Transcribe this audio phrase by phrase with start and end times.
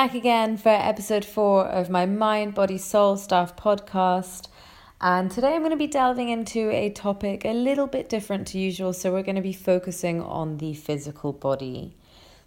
[0.00, 4.48] back again for episode four of my Mind, Body, Soul Stuff podcast.
[4.98, 8.58] And today I'm going to be delving into a topic a little bit different to
[8.58, 8.94] usual.
[8.94, 11.98] So, we're going to be focusing on the physical body.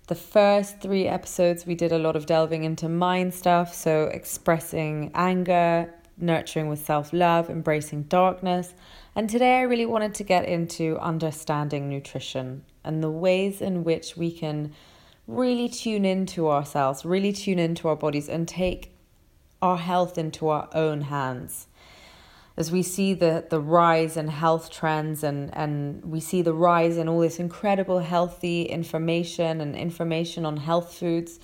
[0.08, 3.76] The first three episodes, we did a lot of delving into mind stuff.
[3.76, 8.74] So, expressing anger, nurturing with self love, embracing darkness.
[9.16, 14.18] And today I really wanted to get into understanding nutrition and the ways in which
[14.18, 14.74] we can
[15.28, 18.94] really tune into ourselves, really tune into our bodies, and take
[19.62, 21.68] our health into our own hands.
[22.56, 26.98] As we see the, the rise in health trends and, and we see the rise
[26.98, 31.40] in all this incredible healthy information and information on health foods,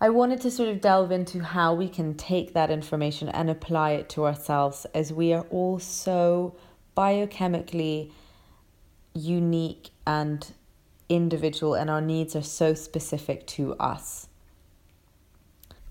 [0.00, 3.92] I wanted to sort of delve into how we can take that information and apply
[3.92, 6.56] it to ourselves as we are all so
[6.96, 8.12] biochemically
[9.12, 10.52] unique and
[11.08, 14.28] individual and our needs are so specific to us.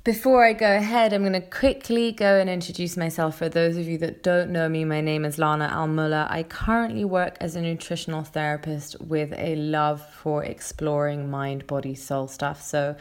[0.08, 3.38] Before I go ahead, I'm going to quickly go and introduce myself.
[3.38, 6.32] For those of you that don't know me, my name is Lana Almulla.
[6.32, 12.30] I currently work as a nutritional therapist with a love for exploring mind, body, soul
[12.30, 12.62] stuff.
[12.62, 12.96] So,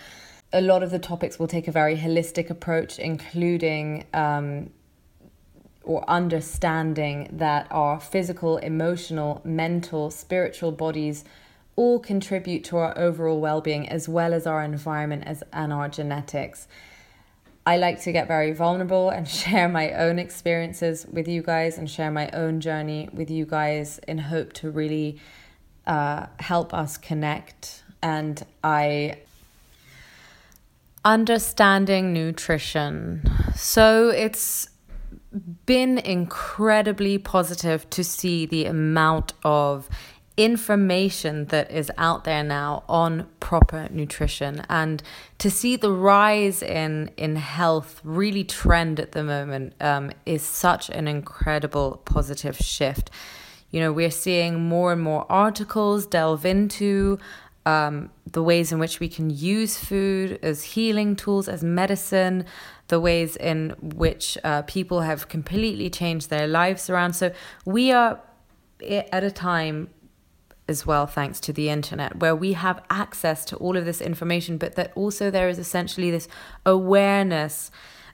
[0.53, 4.71] a lot of the topics will take a very holistic approach, including um,
[5.85, 11.25] or understanding that our physical, emotional, mental, spiritual bodies
[11.77, 16.67] all contribute to our overall well-being as well as our environment as and our genetics.
[17.67, 21.89] I like to get very vulnerable and share my own experiences with you guys and
[21.89, 25.21] share my own journey with you guys in hope to really
[25.87, 27.83] uh, help us connect.
[28.03, 29.19] And I
[31.05, 33.23] understanding nutrition.
[33.55, 34.69] So it's
[35.67, 39.89] been incredibly positive to see the amount of
[40.37, 44.63] information that is out there now on proper nutrition.
[44.69, 45.03] And
[45.39, 50.91] to see the rise in in health really trend at the moment um, is such
[50.91, 53.11] an incredible positive shift.
[53.71, 57.19] You know we're seeing more and more articles delve into
[57.65, 62.45] um, the ways in which we can use food as healing tools as medicine
[62.89, 67.15] the ways in which uh, people have completely changed their lives around.
[67.15, 67.33] So
[67.65, 68.21] we are
[68.89, 69.89] at a time
[70.69, 74.59] as well, thanks to the internet, where we have access to all of this information,
[74.59, 76.29] but that also there is essentially this
[76.65, 77.71] awareness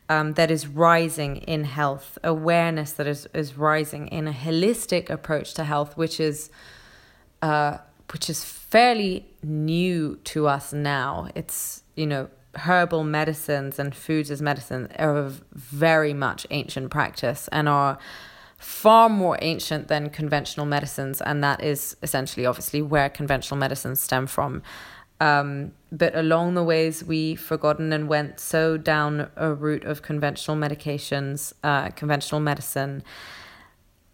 [0.08, 5.54] um, that is rising in health, awareness that is, is rising in a holistic approach
[5.54, 6.50] to health, which is
[7.40, 7.78] uh,
[8.12, 11.28] which is fairly new to us now.
[11.34, 17.68] It's you know herbal medicines and foods as medicine are very much ancient practice and
[17.68, 17.98] are
[18.62, 24.26] far more ancient than conventional medicines, and that is essentially, obviously, where conventional medicines stem
[24.26, 24.62] from.
[25.20, 30.56] Um, but along the ways, we forgotten and went so down a route of conventional
[30.56, 33.02] medications, uh, conventional medicine,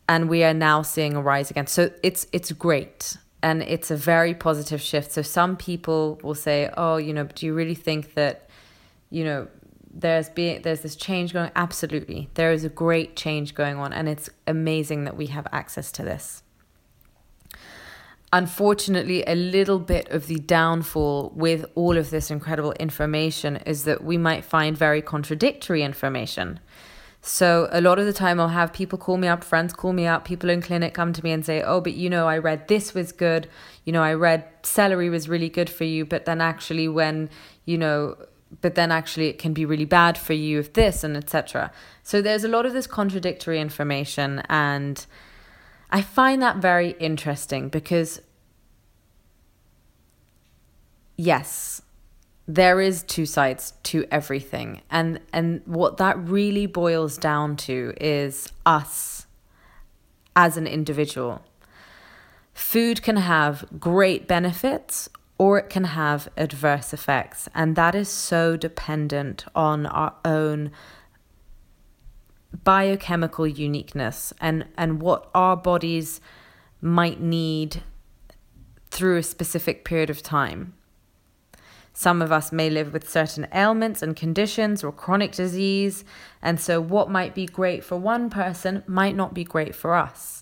[0.08, 1.66] and we are now seeing a rise again.
[1.66, 5.12] So it's it's great, and it's a very positive shift.
[5.12, 8.48] So some people will say, "Oh, you know, do you really think that,
[9.10, 9.48] you know,
[9.98, 14.08] there's being there's this change going absolutely there is a great change going on and
[14.08, 16.42] it's amazing that we have access to this
[18.32, 24.04] unfortunately a little bit of the downfall with all of this incredible information is that
[24.04, 26.60] we might find very contradictory information
[27.20, 30.06] so a lot of the time I'll have people call me up, friends call me
[30.06, 32.68] up, people in clinic come to me and say, "Oh, but you know, I read
[32.68, 33.48] this was good.
[33.84, 37.28] You know, I read celery was really good for you, but then actually when,
[37.64, 38.16] you know,
[38.60, 41.70] but then actually it can be really bad for you if this and etc.
[42.02, 45.04] So there's a lot of this contradictory information and
[45.90, 48.20] I find that very interesting because
[51.16, 51.82] yes,
[52.46, 58.50] there is two sides to everything and and what that really boils down to is
[58.64, 59.26] us
[60.34, 61.42] as an individual.
[62.54, 67.48] Food can have great benefits or it can have adverse effects.
[67.54, 70.72] And that is so dependent on our own
[72.64, 76.20] biochemical uniqueness and, and what our bodies
[76.80, 77.82] might need
[78.90, 80.74] through a specific period of time.
[81.92, 86.04] Some of us may live with certain ailments and conditions or chronic disease,
[86.40, 90.37] and so what might be great for one person might not be great for us.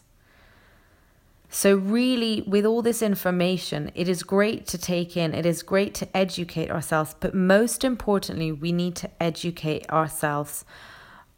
[1.48, 5.94] So, really, with all this information, it is great to take in, it is great
[5.94, 10.64] to educate ourselves, but most importantly, we need to educate ourselves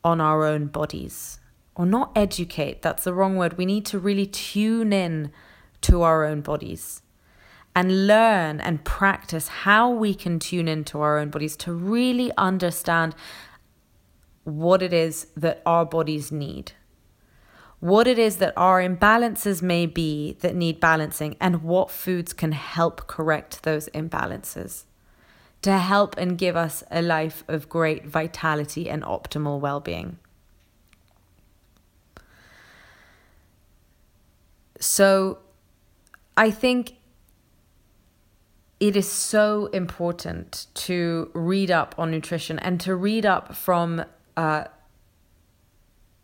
[0.02, 1.40] on our own bodies.
[1.75, 3.56] Or not educate, that's the wrong word.
[3.56, 5.31] We need to really tune in
[5.82, 7.02] to our own bodies
[7.76, 13.14] and learn and practice how we can tune into our own bodies to really understand
[14.43, 16.72] what it is that our bodies need,
[17.81, 22.53] what it is that our imbalances may be that need balancing, and what foods can
[22.53, 24.85] help correct those imbalances
[25.63, 30.19] to help and give us a life of great vitality and optimal well being.
[34.81, 35.39] So,
[36.37, 36.95] I think
[38.79, 44.05] it is so important to read up on nutrition and to read up from
[44.37, 44.65] uh,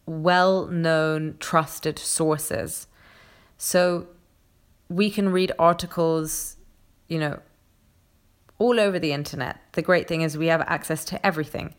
[0.07, 2.87] well known, trusted sources.
[3.57, 4.09] So
[4.89, 6.57] we can read articles,
[7.09, 7.41] you know,
[8.59, 9.61] all over the internet.
[9.73, 11.75] The great thing is we have access to everything.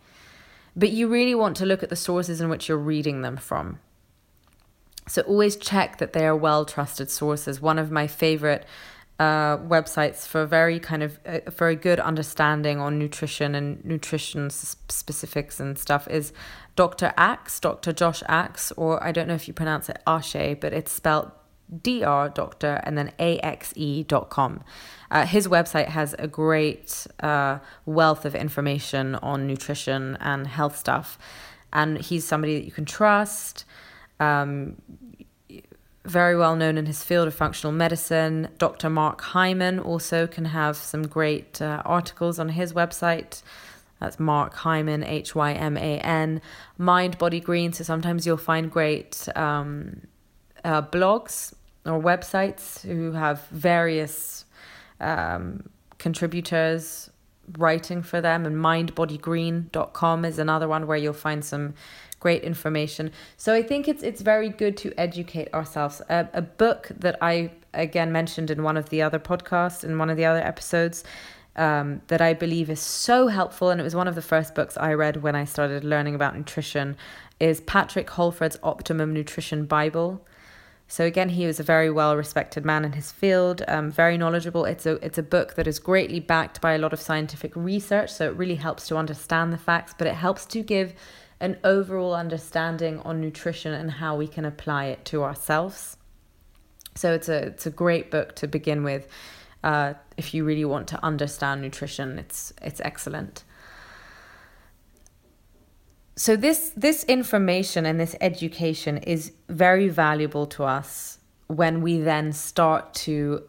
[0.76, 3.80] But you really want to look at the sources in which you're reading them from.
[5.08, 7.62] So always check that they are well trusted sources.
[7.62, 8.66] One of my favorite
[9.20, 14.50] uh, websites for very kind of uh, for a good understanding on nutrition and nutrition
[14.50, 16.34] specifics and stuff is
[16.76, 17.14] Dr.
[17.18, 17.94] Axe, Dr.
[17.94, 21.32] Josh Axe, or I don't know if you pronounce it Ashe, but it's spelled
[21.82, 24.64] dr doctor and then axe.com.
[25.12, 31.18] Uh, his website has a great uh, wealth of information on nutrition and health stuff,
[31.72, 33.66] and he's somebody that you can trust.
[34.20, 34.82] Um,
[36.04, 38.50] very well known in his field of functional medicine.
[38.60, 38.90] Dr.
[38.90, 43.42] Mark Hyman also can have some great uh, articles on his website.
[44.00, 46.42] That's Mark Hyman, H Y M A N.
[46.78, 47.74] Mind Body Green.
[47.74, 50.02] So sometimes you'll find great um,
[50.64, 51.54] uh, blogs
[51.86, 54.46] or websites who have various
[55.00, 57.10] um, contributors
[57.58, 58.46] writing for them.
[58.46, 61.74] And mindbodygreen.com is another one where you'll find some
[62.20, 63.12] great information.
[63.38, 66.02] So I think it's it's very good to educate ourselves.
[66.10, 70.10] A, a book that I again mentioned in one of the other podcasts, in one
[70.10, 71.04] of the other episodes,
[71.56, 74.78] um, that I believe is so helpful, and it was one of the first books
[74.78, 76.98] I read when I started learning about nutrition,
[77.40, 80.26] is Patrick Holford's Optimum Nutrition Bible.
[80.88, 84.66] So again, he was a very well respected man in his field, um, very knowledgeable.
[84.66, 88.14] It's a it's a book that is greatly backed by a lot of scientific research,
[88.14, 90.94] so it really helps to understand the facts, but it helps to give
[91.40, 95.98] an overall understanding on nutrition and how we can apply it to ourselves.
[96.96, 99.08] So it's a it's a great book to begin with.
[99.66, 103.44] Uh, if you really want to understand nutrition, it's it's excellent.
[106.16, 111.18] So this this information and this education is very valuable to us
[111.48, 113.44] when we then start to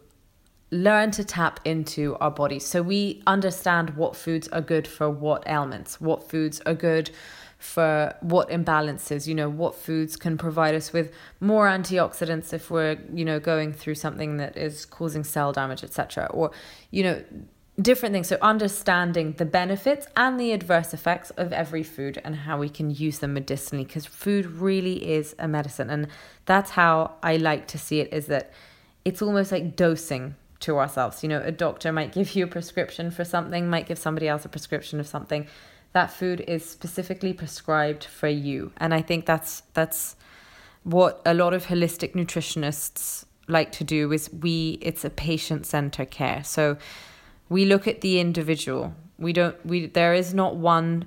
[0.70, 2.64] learn to tap into our bodies.
[2.64, 7.10] So we understand what foods are good for what ailments, what foods are good
[7.66, 12.96] for what imbalances, you know, what foods can provide us with more antioxidants if we're,
[13.12, 16.26] you know, going through something that is causing cell damage, etc.
[16.32, 16.52] Or,
[16.90, 17.22] you know,
[17.82, 18.28] different things.
[18.28, 22.90] So understanding the benefits and the adverse effects of every food and how we can
[22.90, 25.90] use them medicinally because food really is a medicine.
[25.90, 26.06] And
[26.46, 28.52] that's how I like to see it is that
[29.04, 31.22] it's almost like dosing to ourselves.
[31.22, 34.44] You know, a doctor might give you a prescription for something, might give somebody else
[34.44, 35.46] a prescription of something
[35.92, 38.72] that food is specifically prescribed for you.
[38.76, 40.16] And I think that's that's
[40.82, 46.04] what a lot of holistic nutritionists like to do is we it's a patient center
[46.04, 46.44] care.
[46.44, 46.76] So
[47.48, 48.94] we look at the individual.
[49.18, 51.06] We don't we there is not one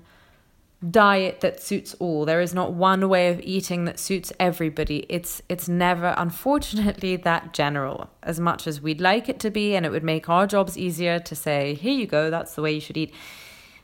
[0.89, 2.25] diet that suits all.
[2.25, 5.05] There is not one way of eating that suits everybody.
[5.09, 9.85] It's it's never unfortunately that general as much as we'd like it to be and
[9.85, 12.79] it would make our jobs easier to say here you go that's the way you
[12.79, 13.13] should eat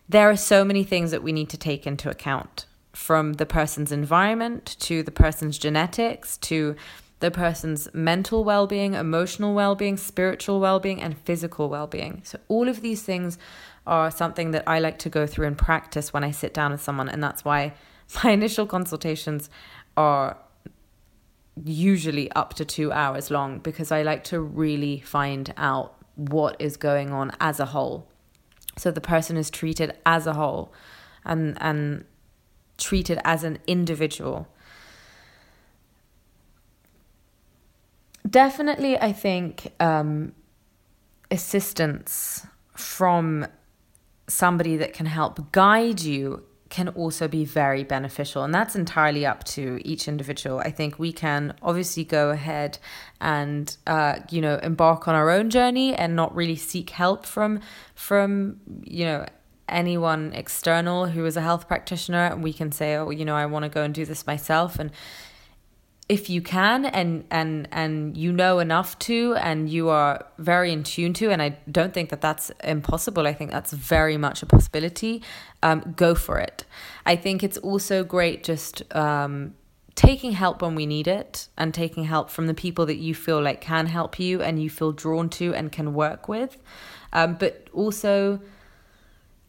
[0.07, 3.91] there are so many things that we need to take into account from the person's
[3.91, 6.75] environment to the person's genetics to
[7.19, 12.21] the person's mental well being, emotional well being, spiritual well being, and physical well being.
[12.24, 13.38] So, all of these things
[13.88, 16.81] are something that I like to go through and practice when I sit down with
[16.81, 17.07] someone.
[17.09, 17.74] And that's why
[18.24, 19.50] my initial consultations
[19.95, 20.38] are
[21.63, 26.75] usually up to two hours long because I like to really find out what is
[26.75, 28.07] going on as a whole.
[28.77, 30.74] So the person is treated as a whole
[31.24, 32.05] and and
[32.77, 34.48] treated as an individual.
[38.29, 40.34] Definitely, I think um,
[41.29, 43.48] assistance from
[44.27, 46.44] somebody that can help guide you
[46.75, 48.44] can also be very beneficial.
[48.44, 50.60] And that's entirely up to each individual.
[50.60, 52.79] I think we can obviously go ahead
[53.22, 57.62] and, uh, you know, embark on our own journey and not really seek help from,
[57.94, 59.25] from, you know,
[59.70, 62.25] anyone external who is a health practitioner.
[62.25, 64.77] And we can say, oh, you know, I want to go and do this myself.
[64.77, 64.91] And
[66.07, 70.83] if you can and and and you know enough to and you are very in
[70.83, 74.45] tune to and i don't think that that's impossible i think that's very much a
[74.45, 75.24] possibility
[75.65, 76.63] um, go for it.
[77.05, 79.55] I think it's also great just um,
[79.95, 83.41] taking help when we need it and taking help from the people that you feel
[83.41, 86.57] like can help you and you feel drawn to and can work with.
[87.13, 88.41] Um, but also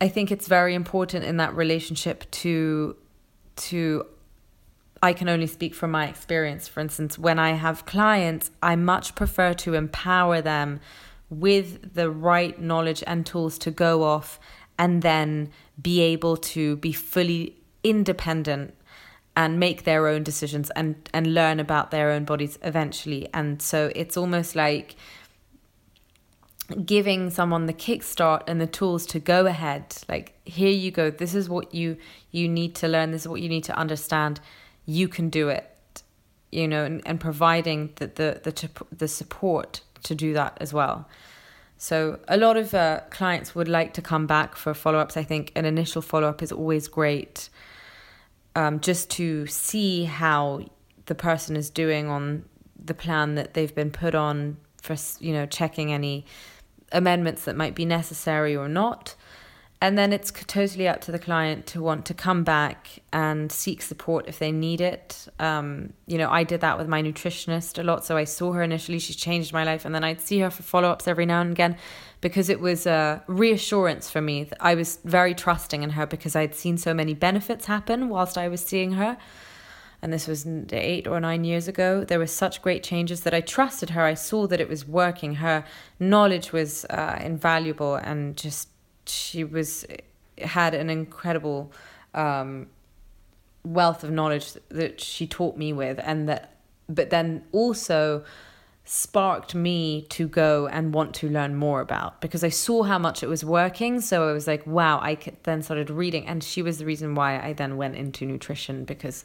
[0.00, 2.94] i think it's very important in that relationship to
[3.56, 4.06] to
[5.02, 6.68] I can only speak from my experience.
[6.68, 10.80] For instance, when I have clients, I much prefer to empower them
[11.28, 14.38] with the right knowledge and tools to go off
[14.78, 15.50] and then
[15.80, 18.74] be able to be fully independent
[19.36, 23.28] and make their own decisions and and learn about their own bodies eventually.
[23.34, 24.96] And so it's almost like
[26.84, 29.96] giving someone the kickstart and the tools to go ahead.
[30.08, 31.10] Like here you go.
[31.10, 31.98] This is what you
[32.30, 33.10] you need to learn.
[33.10, 34.40] This is what you need to understand
[34.86, 36.02] you can do it,
[36.50, 41.08] you know, and, and providing the, the, the, the support to do that as well.
[41.76, 45.16] So a lot of uh, clients would like to come back for follow-ups.
[45.16, 47.50] I think an initial follow-up is always great,
[48.54, 50.64] um, just to see how
[51.04, 52.44] the person is doing on
[52.82, 56.24] the plan that they've been put on for you know checking any
[56.92, 59.14] amendments that might be necessary or not.
[59.86, 63.80] And then it's totally up to the client to want to come back and seek
[63.80, 65.28] support if they need it.
[65.38, 68.04] Um, you know, I did that with my nutritionist a lot.
[68.04, 69.84] So I saw her initially, she changed my life.
[69.84, 71.76] And then I'd see her for follow ups every now and again
[72.20, 74.50] because it was a reassurance for me.
[74.58, 78.48] I was very trusting in her because I'd seen so many benefits happen whilst I
[78.48, 79.16] was seeing her.
[80.02, 82.02] And this was eight or nine years ago.
[82.02, 84.02] There were such great changes that I trusted her.
[84.02, 85.36] I saw that it was working.
[85.36, 85.64] Her
[86.00, 88.70] knowledge was uh, invaluable and just
[89.08, 89.84] she was
[90.38, 91.72] had an incredible
[92.14, 92.66] um,
[93.64, 96.56] wealth of knowledge that she taught me with, and that,
[96.88, 98.24] but then also
[98.88, 103.24] sparked me to go and want to learn more about because I saw how much
[103.24, 104.00] it was working.
[104.00, 106.24] So I was like, wow, I then started reading.
[106.28, 109.24] And she was the reason why I then went into nutrition because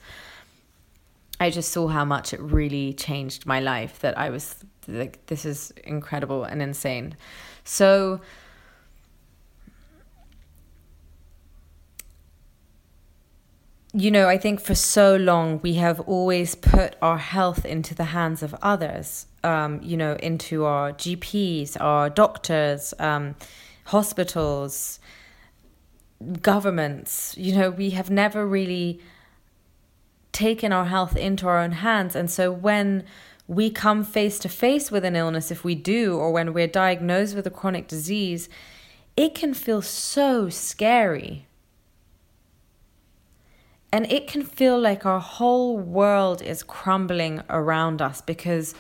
[1.40, 4.56] I just saw how much it really changed my life that I was
[4.88, 7.16] like, this is incredible and insane.
[7.64, 8.20] So,
[13.94, 18.06] you know, I think for so long we have always put our health into the
[18.06, 23.36] hands of others, um, you know, into our GPs, our doctors, um,
[23.86, 25.00] hospitals,
[26.42, 27.36] governments.
[27.38, 29.02] You know, we have never really
[30.32, 32.16] taken our health into our own hands.
[32.16, 33.04] And so when
[33.46, 37.36] we come face to face with an illness, if we do, or when we're diagnosed
[37.36, 38.48] with a chronic disease,
[39.18, 41.46] it can feel so scary
[43.92, 48.74] and it can feel like our whole world is crumbling around us because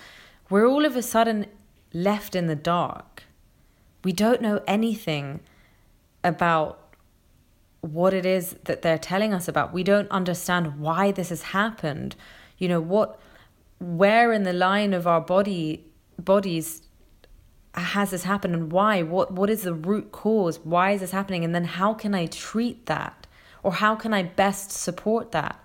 [0.49, 1.47] we're all of a sudden
[1.93, 3.23] left in the dark.
[4.03, 5.41] We don't know anything
[6.23, 6.95] about
[7.81, 9.73] what it is that they're telling us about.
[9.73, 12.15] We don't understand why this has happened.
[12.57, 13.19] You know, what
[13.79, 15.85] where in the line of our body
[16.17, 16.83] bodies
[17.73, 19.01] has this happened and why?
[19.01, 20.59] What what is the root cause?
[20.59, 21.43] Why is this happening?
[21.43, 23.20] And then how can I treat that?
[23.63, 25.57] Or how can I best support that?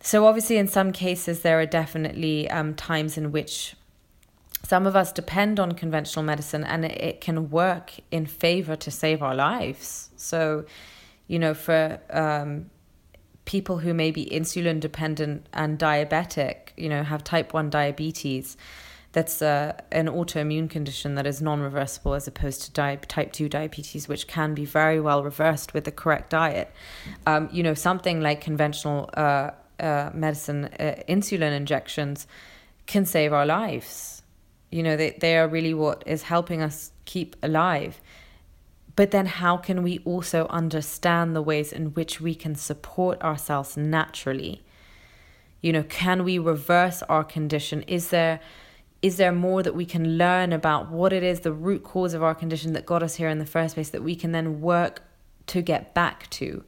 [0.00, 3.74] So, obviously, in some cases, there are definitely um, times in which
[4.62, 9.22] some of us depend on conventional medicine and it can work in favor to save
[9.22, 10.10] our lives.
[10.16, 10.64] So,
[11.28, 12.70] you know, for um,
[13.44, 18.56] people who may be insulin dependent and diabetic, you know, have type 1 diabetes,
[19.16, 23.48] that's uh, an autoimmune condition that is non reversible as opposed to di- type 2
[23.48, 26.70] diabetes, which can be very well reversed with the correct diet.
[27.26, 32.26] Um, you know, something like conventional uh, uh, medicine, uh, insulin injections
[32.84, 34.20] can save our lives.
[34.70, 38.02] You know, they, they are really what is helping us keep alive.
[38.96, 43.78] But then, how can we also understand the ways in which we can support ourselves
[43.78, 44.62] naturally?
[45.62, 47.80] You know, can we reverse our condition?
[47.84, 48.40] Is there
[49.06, 52.24] is there more that we can learn about what it is, the root cause of
[52.24, 55.00] our condition that got us here in the first place, that we can then work
[55.46, 56.64] to get back to?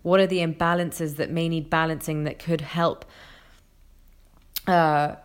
[0.00, 3.04] What are the imbalances that may need balancing that could help
[4.66, 5.16] uh,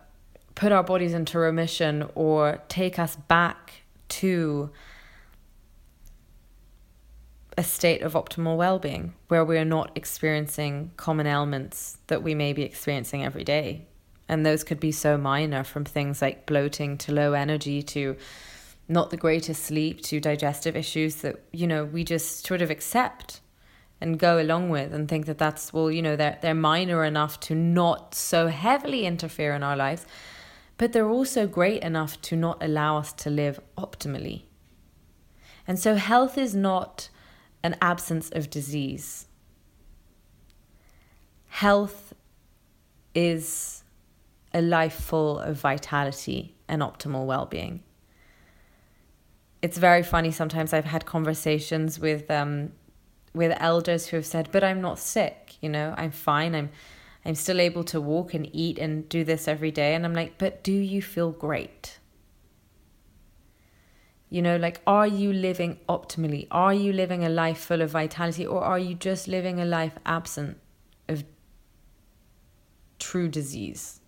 [0.54, 4.68] put our bodies into remission or take us back to
[7.56, 12.34] a state of optimal well being where we are not experiencing common ailments that we
[12.34, 13.86] may be experiencing every day?
[14.28, 18.16] And those could be so minor from things like bloating to low energy to
[18.86, 23.40] not the greatest sleep to digestive issues that, you know, we just sort of accept
[24.00, 27.40] and go along with and think that that's well you know they're they're minor enough
[27.40, 30.06] to not so heavily interfere in our lives
[30.78, 34.42] but they're also great enough to not allow us to live optimally.
[35.66, 37.10] And so health is not
[37.62, 39.26] an absence of disease.
[41.48, 42.14] Health
[43.12, 43.77] is
[44.58, 47.82] a life full of vitality and optimal well-being
[49.60, 52.70] it's very funny sometimes i've had conversations with um,
[53.34, 56.54] with elders who have said, "But I'm not sick, you know, I'm fine.
[56.54, 56.70] I'm
[57.24, 60.38] I'm still able to walk and eat and do this every day." And I'm like,
[60.38, 61.98] "But do you feel great?"
[64.30, 66.46] You know, like are you living optimally?
[66.50, 69.98] Are you living a life full of vitality or are you just living a life
[70.04, 70.58] absent
[71.08, 71.24] of
[72.98, 74.00] true disease?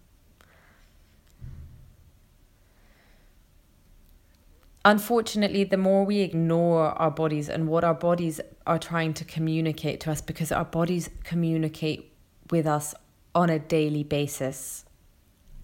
[4.84, 10.00] Unfortunately, the more we ignore our bodies and what our bodies are trying to communicate
[10.00, 12.12] to us, because our bodies communicate
[12.50, 12.94] with us
[13.34, 14.84] on a daily basis.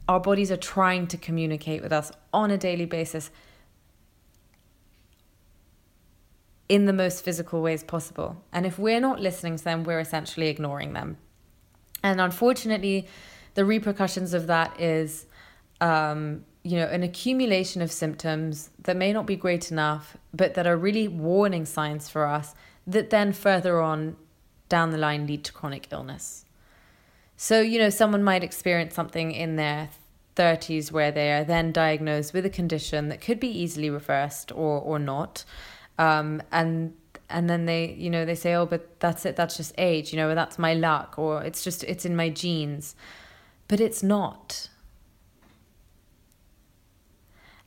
[0.09, 3.31] Our bodies are trying to communicate with us on a daily basis
[6.69, 8.43] in the most physical ways possible.
[8.53, 11.17] And if we're not listening to them, we're essentially ignoring them.
[12.03, 13.09] And unfortunately,
[13.55, 15.27] the repercussions of that is
[15.81, 20.67] um, you know, an accumulation of symptoms that may not be great enough, but that
[20.67, 22.57] are really warning signs for us
[22.89, 24.17] that then further on
[24.69, 26.45] down the line lead to chronic illness.
[27.37, 29.91] So, you know, someone might experience something in their
[30.35, 34.81] 30s where they are then diagnosed with a condition that could be easily reversed or,
[34.81, 35.45] or not.
[35.99, 36.95] Um, and
[37.31, 40.17] and then they, you know, they say, oh, but that's it, that's just age, you
[40.17, 42.95] know, that's my luck, or it's just, it's in my genes.
[43.67, 44.69] But it's not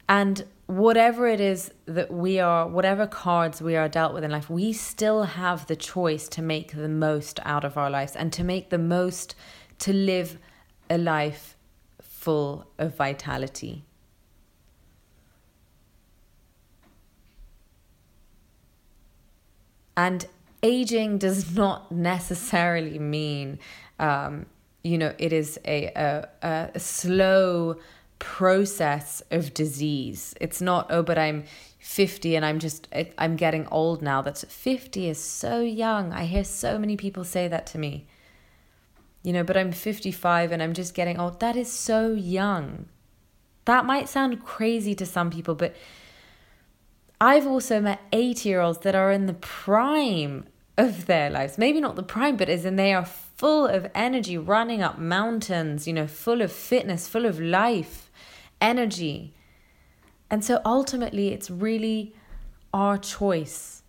[0.10, 4.50] and whatever it is that we are, whatever cards we are dealt with in life,
[4.50, 8.44] we still have the choice to make the most out of our lives and to
[8.44, 9.36] make the most
[9.78, 10.40] to live
[10.90, 11.56] a life
[12.02, 13.86] full of vitality.
[19.96, 20.26] And
[20.64, 23.60] aging does not necessarily mean,
[24.00, 24.48] um,
[24.84, 25.86] you know, it is a,
[26.42, 27.78] a, a slow
[28.20, 30.36] process of disease.
[30.40, 31.46] It's not, oh, but I'm
[31.80, 34.22] 50 and I'm just, I'm getting old now.
[34.22, 36.14] That's 50 is so young.
[36.14, 38.06] I hear so many people say that to me.
[39.24, 41.40] You know, but I'm 55 and I'm just getting old.
[41.40, 42.86] That is so young.
[43.66, 45.76] That might sound crazy to some people, but
[47.22, 50.46] I've also met 80 year olds that are in the prime
[50.78, 51.58] of their lives.
[51.58, 55.86] Maybe not the prime, but as in they are full of energy, running up mountains,
[55.88, 58.09] you know, full of fitness, full of life
[58.62, 59.34] energy.
[60.30, 62.14] And so ultimately, it's really
[62.74, 63.84] our choice.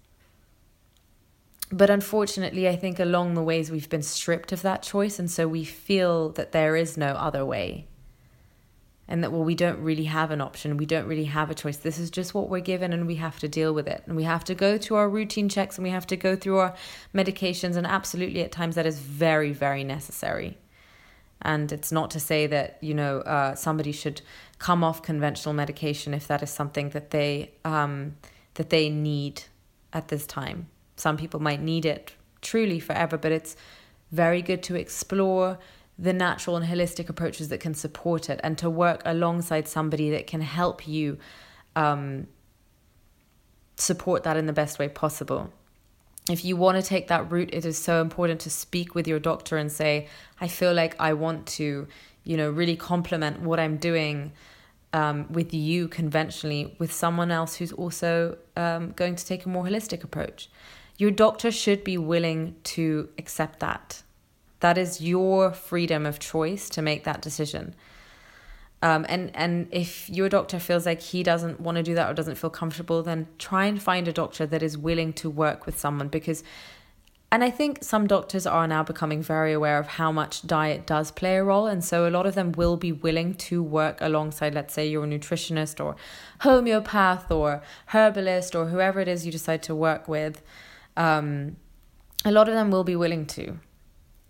[1.73, 5.19] But unfortunately, I think along the ways we've been stripped of that choice.
[5.19, 7.87] And so we feel that there is no other way.
[9.07, 10.77] And that, well, we don't really have an option.
[10.77, 11.77] We don't really have a choice.
[11.77, 14.03] This is just what we're given and we have to deal with it.
[14.07, 16.59] And we have to go through our routine checks and we have to go through
[16.59, 16.75] our
[17.15, 17.77] medications.
[17.77, 20.59] And absolutely, at times, that is very, very necessary.
[21.43, 24.23] And it's not to say that, you know, uh, somebody should
[24.61, 28.15] come off conventional medication if that is something that they um,
[28.55, 29.43] that they need
[29.93, 30.69] at this time.
[30.97, 33.57] Some people might need it truly forever, but it's
[34.13, 35.59] very good to explore
[35.99, 40.27] the natural and holistic approaches that can support it and to work alongside somebody that
[40.27, 41.19] can help you
[41.75, 42.27] um,
[43.77, 45.51] support that in the best way possible
[46.31, 49.19] if you want to take that route, it is so important to speak with your
[49.19, 50.09] doctor and say,
[50.41, 51.89] I feel like I want to,
[52.25, 54.33] you know, really complement what I'm doing
[54.93, 59.65] um, with you conventionally with someone else who's also um, going to take a more
[59.65, 60.51] holistic approach.
[60.99, 64.03] Your doctor should be willing to accept that.
[64.61, 67.75] That is your freedom of choice to make that decision.
[68.83, 72.15] Um, and and if your doctor feels like he doesn't want to do that or
[72.15, 75.79] doesn't feel comfortable, then try and find a doctor that is willing to work with
[75.79, 76.43] someone because.
[77.33, 81.13] And I think some doctors are now becoming very aware of how much diet does
[81.13, 81.69] play a role.
[81.69, 85.07] And so a lot of them will be willing to work alongside, let's say, your
[85.07, 85.95] nutritionist or
[86.41, 90.43] homeopath or herbalist or whoever it is you decide to work with.
[90.97, 91.57] Um,
[92.25, 93.59] a lot of them will be willing to.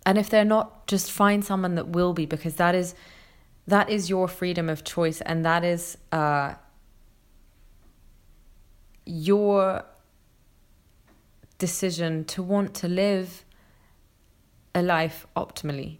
[0.05, 2.93] And if they're not, just find someone that will be because that is
[3.67, 6.55] that is your freedom of choice and that is uh,
[9.05, 9.85] your
[11.61, 13.45] decision to want to live
[14.73, 15.99] a life optimally.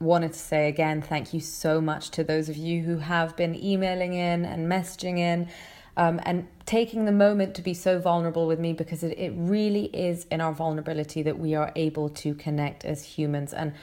[0.00, 3.54] Wanted to say again, thank you so much to those of you who have been
[3.54, 5.48] emailing in and messaging in
[5.96, 9.84] um, and taking the moment to be so vulnerable with me because it, it really
[9.86, 13.52] is in our vulnerability that we are able to connect as humans.
[13.54, 13.74] And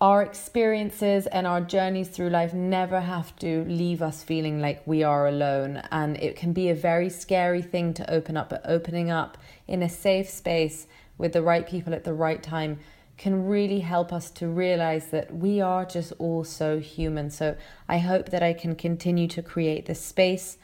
[0.00, 5.02] our experiences and our journeys through life never have to leave us feeling like we
[5.02, 5.82] are alone.
[5.90, 9.36] And it can be a very scary thing to open up, but opening up
[9.68, 10.86] in a safe space
[11.18, 12.78] with the right people at the right time
[13.18, 17.30] can really help us to realize that we are just all so human.
[17.30, 17.54] So
[17.86, 20.56] I hope that I can continue to create this space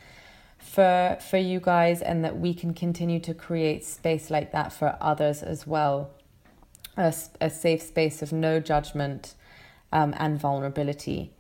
[0.59, 4.97] for for you guys and that we can continue to create space like that for
[5.03, 6.16] others as well
[6.97, 9.35] a, a safe space of no judgment
[9.93, 11.33] um, and vulnerability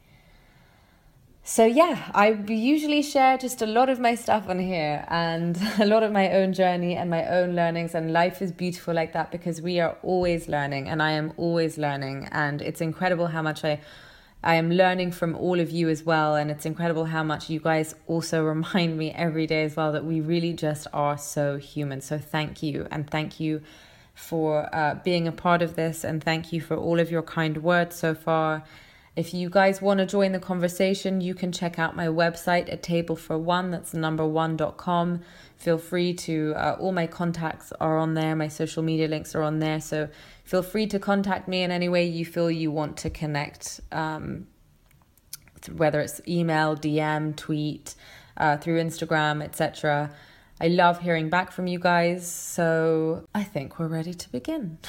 [1.43, 5.87] so yeah i usually share just a lot of my stuff on here and a
[5.87, 9.31] lot of my own journey and my own learnings and life is beautiful like that
[9.31, 13.65] because we are always learning and i am always learning and it's incredible how much
[13.65, 13.81] i
[14.47, 16.37] I am learning from all of you as well.
[16.37, 20.05] And it's incredible how much you guys also remind me every day as well that
[20.05, 22.01] we really just are so human.
[22.01, 22.87] So thank you.
[22.93, 23.63] And thank you
[24.17, 26.03] for uh, being a part of this.
[26.03, 28.65] And thank you for all of your kind words so far.
[29.15, 32.83] If you guys want to join the conversation, you can check out my website at
[32.83, 33.71] table for one.
[33.71, 35.21] That's number one.com.
[35.57, 38.35] Feel free to, uh, all my contacts are on there.
[38.35, 39.81] My social media links are on there.
[39.81, 40.09] So
[40.45, 44.47] feel free to contact me in any way you feel you want to connect, um,
[45.75, 47.95] whether it's email, DM, tweet,
[48.39, 50.11] uh, through Instagram, etc.
[50.61, 52.31] I love hearing back from you guys.
[52.31, 54.79] So I think we're ready to begin.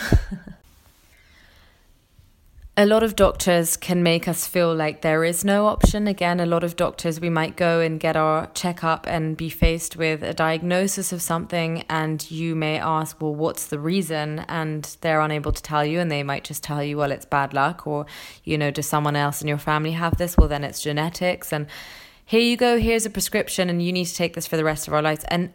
[2.78, 6.08] a lot of doctors can make us feel like there is no option.
[6.08, 9.98] Again, a lot of doctors, we might go and get our checkup and be faced
[9.98, 14.46] with a diagnosis of something, and you may ask, Well, what's the reason?
[14.48, 17.52] And they're unable to tell you, and they might just tell you, Well, it's bad
[17.52, 18.06] luck, or,
[18.44, 20.38] you know, does someone else in your family have this?
[20.38, 21.52] Well, then it's genetics.
[21.52, 21.66] And
[22.28, 24.86] here you go, here's a prescription, and you need to take this for the rest
[24.86, 25.24] of our lives.
[25.30, 25.54] And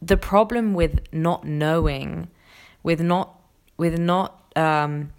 [0.00, 2.28] the problem with not knowing,
[2.82, 3.38] with not,
[3.76, 5.12] with not, um,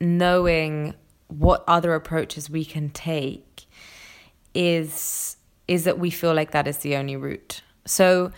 [0.00, 0.94] knowing
[1.28, 3.66] what other approaches we can take
[4.54, 5.36] is
[5.68, 7.60] is that we feel like that is the only route.
[7.84, 8.32] So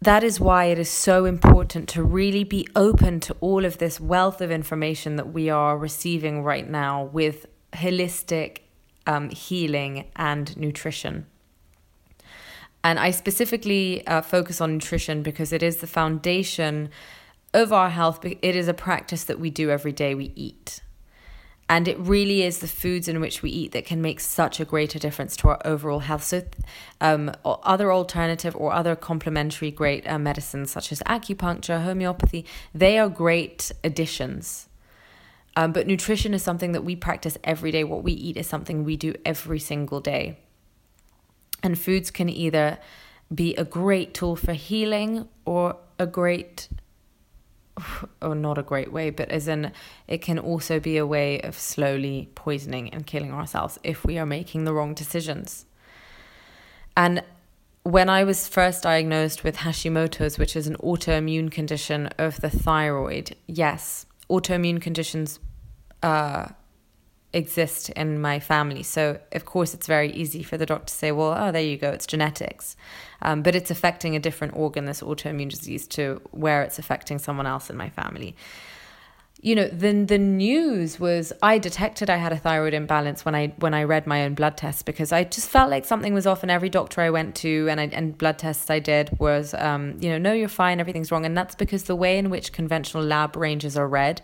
[0.00, 4.00] that is why it is so important to really be open to all of this
[4.00, 8.63] wealth of information that we are receiving right now with holistic
[9.06, 11.26] um, healing and nutrition.
[12.82, 16.90] And I specifically uh, focus on nutrition because it is the foundation
[17.54, 20.80] of our health, it is a practice that we do every day we eat.
[21.66, 24.66] And it really is the foods in which we eat that can make such a
[24.66, 26.24] greater difference to our overall health.
[26.24, 26.42] So,
[27.00, 33.08] um, other alternative or other complementary great uh, medicines, such as acupuncture, homeopathy, they are
[33.08, 34.68] great additions.
[35.56, 37.84] Um, but nutrition is something that we practice every day.
[37.84, 40.38] What we eat is something we do every single day.
[41.62, 42.78] And foods can either
[43.34, 46.68] be a great tool for healing or a great
[48.22, 49.72] or not a great way, but as in
[50.08, 54.26] it can also be a way of slowly poisoning and killing ourselves if we are
[54.26, 55.66] making the wrong decisions.
[56.96, 57.22] And
[57.82, 63.36] when I was first diagnosed with Hashimoto's, which is an autoimmune condition of the thyroid,
[63.46, 65.38] yes, autoimmune conditions
[66.02, 66.48] uh,
[67.32, 68.82] exist in my family.
[68.82, 71.76] So, of course, it's very easy for the doctor to say, well, oh, there you
[71.76, 72.76] go, it's genetics.
[73.22, 77.46] Um, but it's affecting a different organ, this autoimmune disease, to where it's affecting someone
[77.46, 78.36] else in my family.
[79.44, 83.48] You know, then the news was I detected I had a thyroid imbalance when I
[83.58, 86.42] when I read my own blood tests because I just felt like something was off,
[86.42, 89.98] and every doctor I went to and I, and blood tests I did was, um,
[90.00, 93.04] you know, no, you're fine, everything's wrong, and that's because the way in which conventional
[93.04, 94.22] lab ranges are read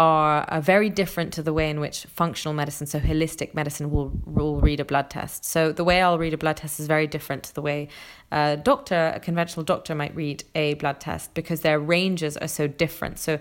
[0.00, 4.10] are, are very different to the way in which functional medicine, so holistic medicine, will,
[4.24, 5.44] will read a blood test.
[5.44, 7.88] So the way I'll read a blood test is very different to the way
[8.32, 12.66] a doctor, a conventional doctor, might read a blood test because their ranges are so
[12.66, 13.18] different.
[13.18, 13.38] So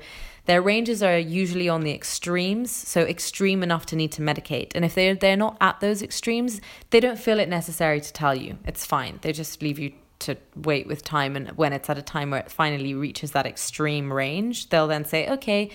[0.47, 4.73] their ranges are usually on the extremes, so extreme enough to need to medicate.
[4.75, 8.35] And if they're they're not at those extremes, they don't feel it necessary to tell
[8.35, 8.57] you.
[8.65, 9.19] It's fine.
[9.21, 12.41] They just leave you to wait with time and when it's at a time where
[12.41, 15.69] it finally reaches that extreme range they'll then say okay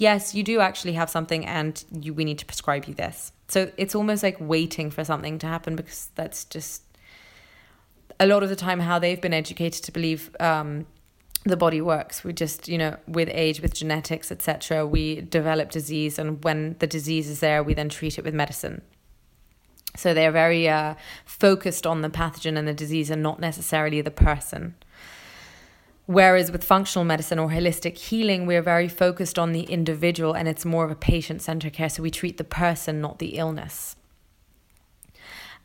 [0.00, 3.32] yes, you do actually have something and you, we need to prescribe you this.
[3.48, 6.82] So it's almost like waiting for something to happen because that's just
[8.18, 10.86] a lot of the time how they've been educated to believe um,
[11.44, 12.24] the body works.
[12.24, 16.86] We just, you know, with age, with genetics, etc., we develop disease, and when the
[16.86, 18.82] disease is there, we then treat it with medicine.
[20.00, 24.10] So they're very uh, focused on the pathogen and the disease, and not necessarily the
[24.10, 24.74] person.
[26.06, 30.64] Whereas with functional medicine or holistic healing, we're very focused on the individual and it's
[30.64, 31.88] more of a patient centered care.
[31.88, 33.94] So we treat the person, not the illness.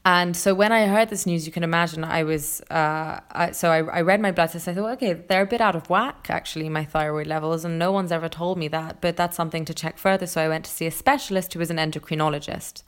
[0.06, 3.72] And so when I heard this news, you can imagine I was, uh, I, so
[3.72, 4.68] I, I read my blood test.
[4.68, 7.92] I thought, okay, they're a bit out of whack, actually, my thyroid levels, and no
[7.92, 10.28] one's ever told me that, but that's something to check further.
[10.28, 12.84] So I went to see a specialist who was an endocrinologist.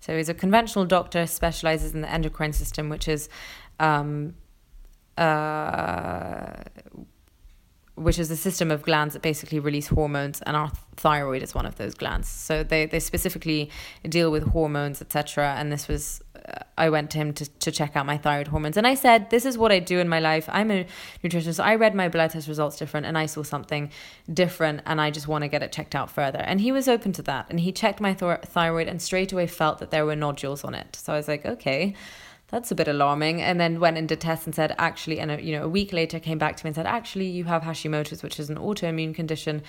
[0.00, 3.28] So he's a conventional doctor, specializes in the endocrine system, which is,
[3.78, 4.34] um,
[5.18, 6.52] uh,
[7.94, 11.66] which is a system of glands that basically release hormones, and our thyroid is one
[11.66, 12.28] of those glands.
[12.28, 13.70] So they, they specifically
[14.08, 15.54] deal with hormones, etc.
[15.58, 16.22] And this was,
[16.76, 18.76] I went to him to, to check out my thyroid hormones.
[18.76, 20.48] And I said, This is what I do in my life.
[20.50, 20.86] I'm a
[21.22, 21.62] nutritionist.
[21.62, 23.90] I read my blood test results different, and I saw something
[24.32, 26.40] different, and I just want to get it checked out further.
[26.40, 27.46] And he was open to that.
[27.50, 30.74] And he checked my th- thyroid and straight away felt that there were nodules on
[30.74, 30.96] it.
[30.96, 31.94] So I was like, Okay
[32.50, 33.40] that's a bit alarming.
[33.40, 36.18] And then went into tests and said, actually, and a, you know, a week later
[36.18, 39.62] came back to me and said, actually, you have Hashimoto's, which is an autoimmune condition.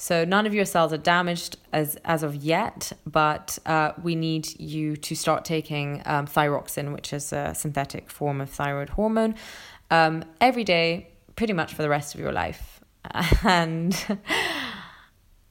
[0.00, 4.58] So none of your cells are damaged as as of yet, but uh, we need
[4.60, 9.34] you to start taking um, thyroxine, which is a synthetic form of thyroid hormone,
[9.90, 12.80] um, every day, pretty much for the rest of your life.
[13.44, 13.92] And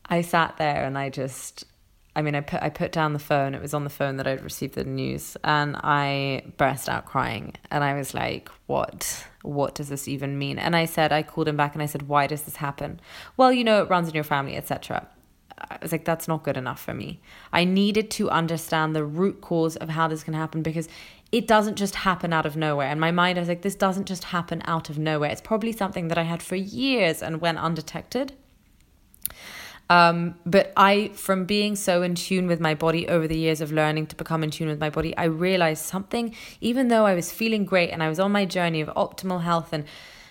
[0.05, 1.65] I sat there and I just
[2.17, 3.53] I mean, I put I put down the phone.
[3.53, 7.53] It was on the phone that I'd received the news, and I burst out crying.
[7.69, 9.27] And I was like, "What?
[9.47, 12.07] What does this even mean?" And I said, I called him back, and I said,
[12.07, 12.99] "Why does this happen?"
[13.38, 15.07] Well, you know, it runs in your family, etc.
[15.57, 17.19] I was like, "That's not good enough for me."
[17.51, 20.88] I needed to understand the root cause of how this can happen because
[21.31, 22.91] it doesn't just happen out of nowhere.
[22.91, 25.31] In my mind, I was like, "This doesn't just happen out of nowhere.
[25.31, 28.33] It's probably something that I had for years and went undetected."
[29.89, 33.71] Um, but I, from being so in tune with my body over the years of
[33.71, 37.32] learning to become in tune with my body, I realized something, even though I was
[37.32, 39.86] feeling great and I was on my journey of optimal health and,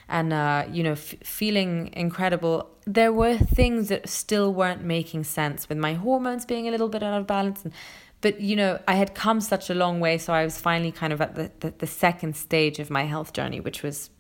[0.09, 5.69] and uh, you know, f- feeling incredible, there were things that still weren't making sense
[5.69, 7.65] with my hormones being a little bit out of balance.
[7.65, 7.73] And,
[8.21, 10.19] but, you know, I had come such a long way.
[10.19, 13.33] So I was finally kind of at the, the, the second stage of my health
[13.33, 14.11] journey, which was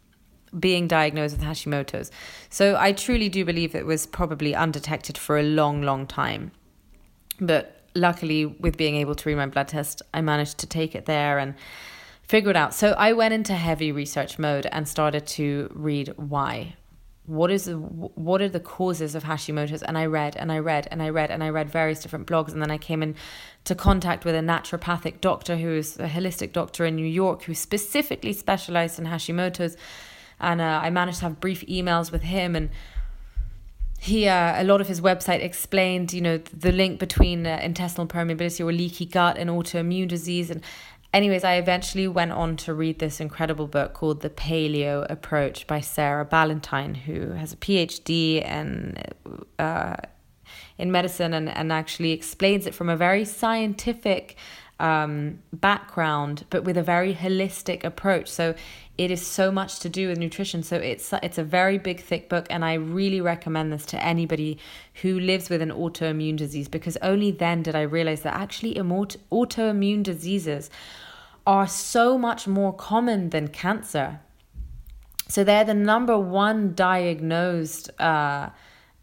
[0.58, 2.10] being diagnosed with Hashimoto's.
[2.48, 6.52] So I truly do believe it was probably undetected for a long, long time.
[7.40, 11.06] But luckily, with being able to read my blood test, I managed to take it
[11.06, 11.54] there and
[12.22, 12.74] figure it out.
[12.74, 16.74] So I went into heavy research mode and started to read why.
[17.26, 19.82] What is the, what are the causes of Hashimoto's?
[19.82, 22.52] And I read and I read and I read and I read various different blogs,
[22.52, 23.16] and then I came in
[23.64, 27.54] to contact with a naturopathic doctor who is a holistic doctor in New York who
[27.54, 29.76] specifically specialized in Hashimoto's
[30.40, 32.70] and uh, I managed to have brief emails with him and
[33.98, 38.06] he uh, a lot of his website explained you know the link between uh, intestinal
[38.06, 40.60] permeability or leaky gut and autoimmune disease and
[41.14, 45.80] anyways i eventually went on to read this incredible book called the paleo approach by
[45.80, 49.14] sarah ballantyne who has a phd and
[49.58, 49.96] uh,
[50.78, 54.36] in medicine and, and actually explains it from a very scientific
[54.78, 58.28] um, background, but with a very holistic approach.
[58.28, 58.54] So
[58.98, 60.62] it is so much to do with nutrition.
[60.62, 64.58] So it's it's a very big, thick book, and I really recommend this to anybody
[65.02, 70.02] who lives with an autoimmune disease because only then did I realize that actually autoimmune
[70.02, 70.70] diseases
[71.46, 74.20] are so much more common than cancer.
[75.28, 77.90] So they're the number one diagnosed.
[78.00, 78.50] Uh,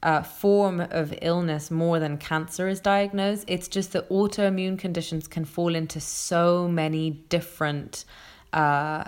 [0.01, 3.45] uh, form of illness more than cancer is diagnosed.
[3.47, 8.03] It's just that autoimmune conditions can fall into so many different
[8.51, 9.06] uh,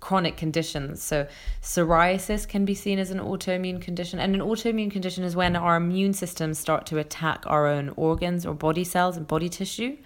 [0.00, 1.02] chronic conditions.
[1.02, 1.26] So,
[1.62, 5.76] psoriasis can be seen as an autoimmune condition, and an autoimmune condition is when our
[5.76, 9.96] immune systems start to attack our own organs or body cells and body tissue.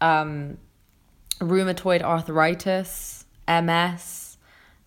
[0.00, 0.58] Um,
[1.40, 4.36] rheumatoid arthritis, MS,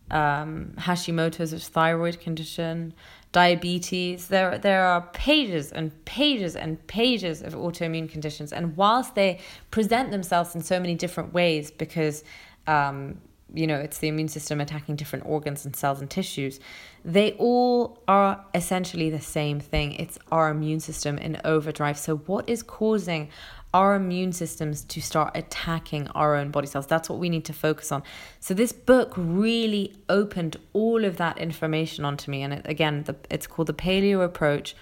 [0.10, 2.94] um, Hashimoto's, which thyroid condition,
[3.32, 4.28] diabetes.
[4.28, 8.52] There, there are pages and pages and pages of autoimmune conditions.
[8.52, 9.40] And whilst they
[9.72, 12.24] present themselves in so many different ways, because
[12.68, 13.20] um,
[13.54, 16.60] you know it's the immune system attacking different organs and cells and tissues,
[17.04, 19.94] they all are essentially the same thing.
[19.94, 21.98] It's our immune system in overdrive.
[21.98, 23.30] So, what is causing
[23.74, 26.88] our immune systems to start attacking our own body cells.
[26.88, 28.04] That's what we need to focus on.
[28.40, 32.42] So this book really opened all of that information onto me.
[32.44, 34.76] And it, again, the, it's called the Paleo Approach: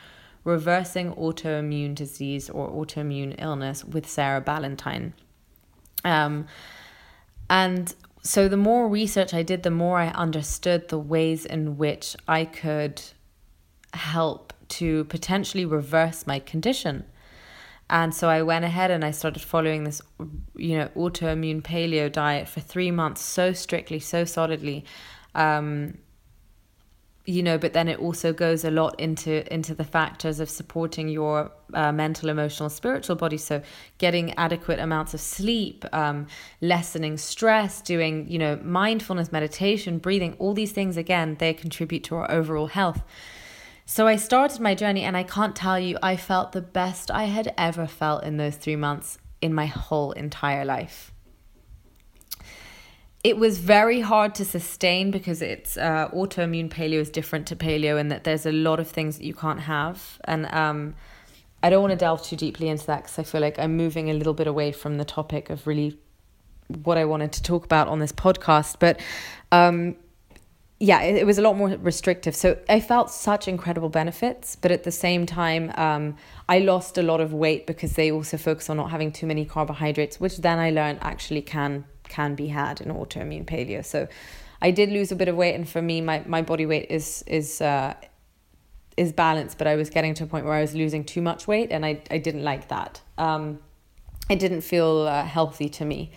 [0.44, 5.14] Reversing Autoimmune Disease or Autoimmune Illness with Sarah Ballantyne.
[6.04, 6.48] Um,
[7.50, 12.16] and so the more research I did, the more I understood the ways in which
[12.28, 13.02] I could
[13.94, 17.06] help to potentially reverse my condition.
[17.90, 20.02] And so I went ahead and I started following this,
[20.56, 24.86] you know, autoimmune paleo diet for three months, so strictly, so solidly.
[25.34, 25.98] Um,
[27.26, 31.10] you know but then it also goes a lot into into the factors of supporting
[31.10, 33.62] your uh, mental emotional spiritual body so
[33.98, 36.26] getting adequate amounts of sleep um,
[36.62, 42.16] lessening stress doing you know mindfulness meditation breathing all these things again they contribute to
[42.16, 43.04] our overall health
[43.90, 47.24] so I started my journey, and I can't tell you, I felt the best I
[47.24, 51.09] had ever felt in those three months in my whole entire life.
[53.24, 58.00] It was very hard to sustain because it's uh, autoimmune paleo is different to paleo,
[58.00, 60.20] in that there's a lot of things that you can't have.
[60.24, 60.96] And um,
[61.62, 64.10] I don't want to delve too deeply into that because I feel like I'm moving
[64.10, 65.98] a little bit away from the topic of really
[66.84, 68.78] what I wanted to talk about on this podcast.
[68.80, 69.02] But
[69.52, 69.98] um,
[70.80, 72.36] yeah, it, it, was a lot more restrictive.
[72.36, 76.16] So I felt such incredible benefits, but at the same time, um,
[76.48, 79.44] I lost a lot of weight because they also focus on not having too many
[79.44, 83.84] carbohydrates, which then I learned actually can can be had in autoimmune paleo.
[83.86, 84.08] So
[84.62, 87.24] I did lose a bit of weight, and for me, my, my body weight is
[87.28, 87.94] is uh,
[88.98, 91.48] is balanced, but I was getting to a point where I was losing too much
[91.48, 93.02] weight, and I I didn't like that.
[93.18, 93.60] Um,
[94.30, 96.12] it didn't feel uh, healthy to me.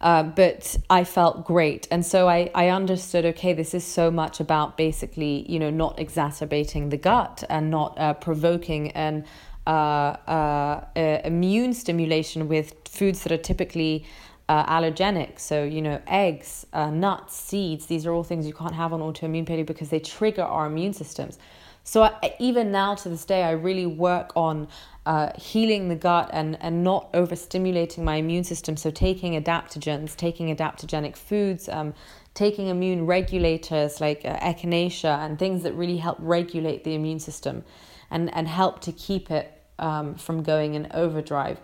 [0.00, 1.88] Uh, but I felt great.
[1.90, 5.98] And so I, I understood okay, this is so much about basically, you know, not
[5.98, 9.24] exacerbating the gut and not uh, provoking an
[9.66, 10.84] uh, uh,
[11.24, 14.04] immune stimulation with foods that are typically
[14.48, 15.38] uh, allergenic.
[15.38, 19.00] So, you know, eggs, uh, nuts, seeds, these are all things you can't have on
[19.00, 21.38] autoimmune paleo because they trigger our immune systems.
[21.82, 24.68] So, I, even now to this day, I really work on
[25.06, 28.76] uh, healing the gut and, and not overstimulating my immune system.
[28.76, 31.94] So, taking adaptogens, taking adaptogenic foods, um,
[32.34, 37.64] taking immune regulators like uh, echinacea and things that really help regulate the immune system
[38.10, 41.60] and, and help to keep it um, from going in overdrive.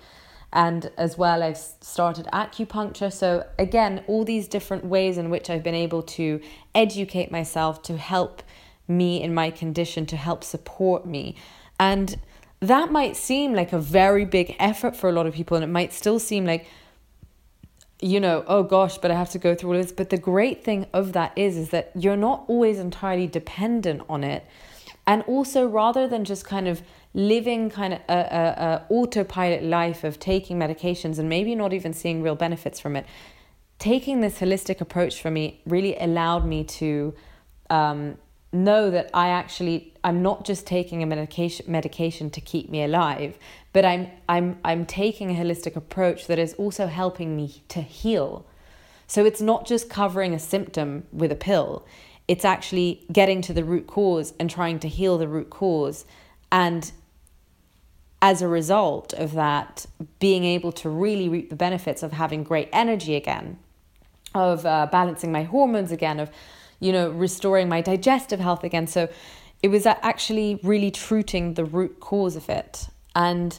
[0.52, 3.12] And as well, I've started acupuncture.
[3.12, 6.40] So, again, all these different ways in which I've been able to
[6.74, 8.42] educate myself to help
[8.88, 11.36] me in my condition, to help support me.
[11.78, 12.18] And
[12.58, 15.68] that might seem like a very big effort for a lot of people, and it
[15.68, 16.66] might still seem like,
[18.02, 19.92] you know, oh gosh, but I have to go through all this.
[19.92, 24.24] But the great thing of that is, is that you're not always entirely dependent on
[24.24, 24.44] it.
[25.06, 30.04] And also, rather than just kind of living kind of a, a, a autopilot life
[30.04, 33.06] of taking medications and maybe not even seeing real benefits from it,
[33.78, 37.14] taking this holistic approach for me really allowed me to
[37.68, 38.16] um,
[38.52, 43.38] know that I actually I'm not just taking a medication medication to keep me alive,
[43.72, 48.46] but I'm I'm I'm taking a holistic approach that is also helping me to heal.
[49.06, 51.84] So it's not just covering a symptom with a pill.
[52.28, 56.04] It's actually getting to the root cause and trying to heal the root cause
[56.52, 56.92] and
[58.22, 59.86] as a result of that
[60.18, 63.58] being able to really reap the benefits of having great energy again
[64.34, 66.30] of uh, balancing my hormones again of
[66.80, 68.86] you know, restoring my digestive health again.
[68.86, 69.08] So
[69.62, 72.88] it was actually really treating the root cause of it.
[73.14, 73.58] And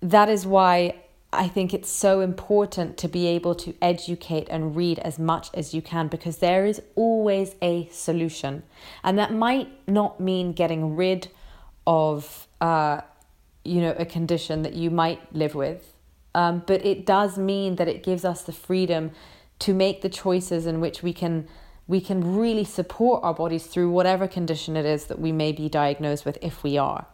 [0.00, 0.94] that is why
[1.32, 5.74] I think it's so important to be able to educate and read as much as
[5.74, 8.62] you can because there is always a solution.
[9.02, 11.28] And that might not mean getting rid
[11.84, 13.00] of, uh,
[13.64, 15.94] you know, a condition that you might live with.
[16.34, 19.12] Um, but it does mean that it gives us the freedom
[19.60, 21.46] to make the choices in which we can
[21.88, 25.68] we can really support our bodies through whatever condition it is that we may be
[25.68, 27.06] diagnosed with if we are.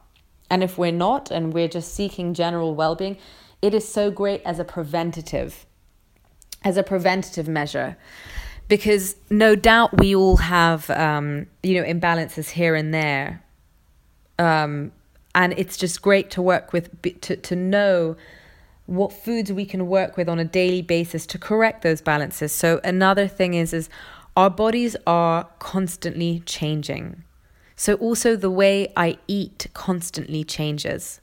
[0.51, 3.17] And if we're not and we're just seeking general well being,
[3.61, 5.67] it is so great as a preventative,
[6.63, 7.97] as a preventative measure.
[8.69, 13.43] Because no doubt we all have, um, you know, imbalances here and there.
[14.39, 14.93] Um,
[15.35, 18.17] and it's just great to work with, to, to know
[18.87, 22.53] what foods we can work with on a daily basis to correct those balances.
[22.53, 23.91] So another thing is, is
[24.37, 27.23] our bodies are constantly changing.
[27.77, 31.21] So, also the way I eat constantly changes.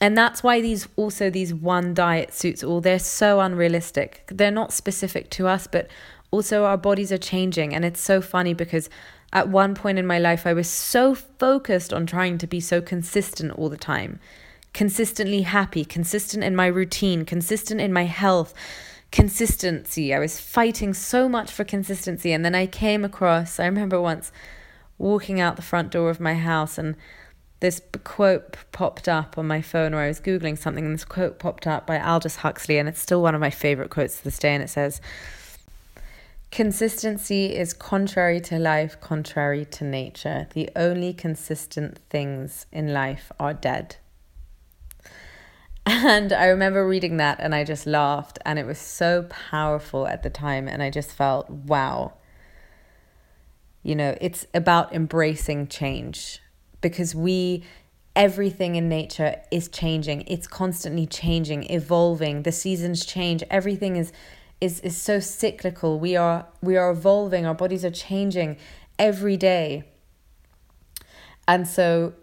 [0.00, 4.24] And that's why these also these one diet suits all they're so unrealistic.
[4.26, 5.88] They're not specific to us, but
[6.32, 7.74] also our bodies are changing.
[7.74, 8.90] And it's so funny because
[9.32, 12.80] at one point in my life, I was so focused on trying to be so
[12.80, 14.20] consistent all the time,
[14.74, 18.52] consistently happy, consistent in my routine, consistent in my health,
[19.10, 20.12] consistency.
[20.12, 22.32] I was fighting so much for consistency.
[22.32, 24.32] And then I came across, I remember once
[24.98, 26.96] walking out the front door of my house and
[27.60, 31.38] this quote popped up on my phone where I was Googling something, and this quote
[31.38, 34.40] popped up by Aldous Huxley, and it's still one of my favorite quotes to this
[34.40, 34.52] day.
[34.52, 35.00] And it says,
[36.52, 40.46] Consistency is contrary to life, contrary to nature.
[40.52, 43.96] The only consistent things in life are dead.
[45.86, 50.22] And I remember reading that and I just laughed, and it was so powerful at
[50.22, 50.68] the time.
[50.68, 52.12] And I just felt, wow,
[53.82, 56.40] You know, it's about embracing change
[56.80, 57.64] because we
[58.14, 60.22] everything in nature is changing.
[60.28, 62.42] It's constantly changing, evolving.
[62.42, 63.42] The seasons change.
[63.50, 64.12] Everything is
[64.62, 65.98] is is so cyclical.
[65.98, 67.44] We are we are evolving.
[67.44, 68.56] Our bodies are changing
[68.98, 69.84] every day.
[71.48, 72.14] And so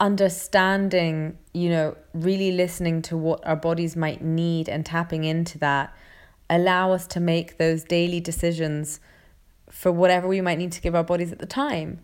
[0.00, 5.94] understanding, you know, really listening to what our bodies might need and tapping into that
[6.48, 8.98] allow us to make those daily decisions
[9.70, 12.00] for whatever we might need to give our bodies at the time.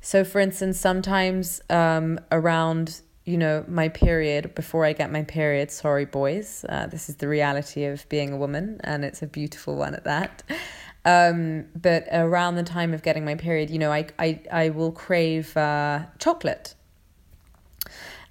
[0.00, 5.70] So, for instance, sometimes um, around you know my period before I get my period,
[5.70, 9.76] sorry boys, uh, this is the reality of being a woman, and it's a beautiful
[9.76, 10.42] one at that.
[11.06, 14.92] Um, but around the time of getting my period, you know, I I I will
[14.92, 16.74] crave uh, chocolate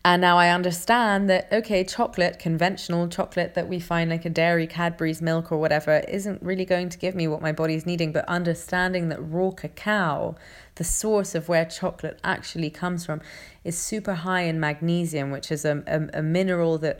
[0.05, 4.67] and now I understand that, okay, chocolate, conventional chocolate that we find like a dairy,
[4.67, 8.11] Cadbury's milk or whatever, isn't really going to give me what my body is needing.
[8.11, 10.35] But understanding that raw cacao,
[10.75, 13.21] the source of where chocolate actually comes from,
[13.63, 16.99] is super high in magnesium, which is a, a, a mineral that,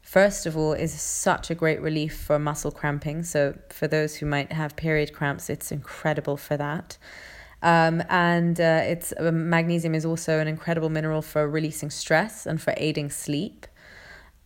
[0.00, 3.24] first of all, is such a great relief for muscle cramping.
[3.24, 6.96] So for those who might have period cramps, it's incredible for that.
[7.62, 12.60] Um, and uh, it's uh, magnesium is also an incredible mineral for releasing stress and
[12.62, 13.66] for aiding sleep.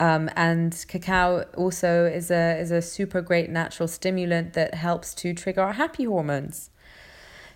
[0.00, 5.34] Um, and cacao also is a is a super great natural stimulant that helps to
[5.34, 6.70] trigger our happy hormones.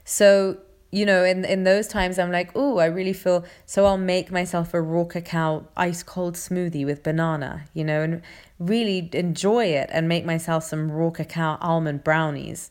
[0.04, 0.58] So
[0.92, 3.44] you know, in in those times, I'm like, oh, I really feel.
[3.64, 8.22] So I'll make myself a raw cacao ice cold smoothie with banana, you know, and
[8.58, 12.70] really enjoy it and make myself some raw cacao almond brownies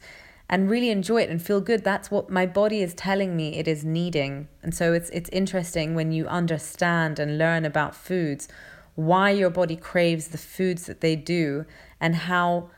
[0.50, 1.84] and really enjoy it and feel good.
[1.84, 4.48] That's what my body is telling me it is needing.
[4.62, 8.48] And so it's it's interesting when you understand and learn about foods
[8.96, 11.66] why your body craves the foods that they do
[12.00, 12.70] and how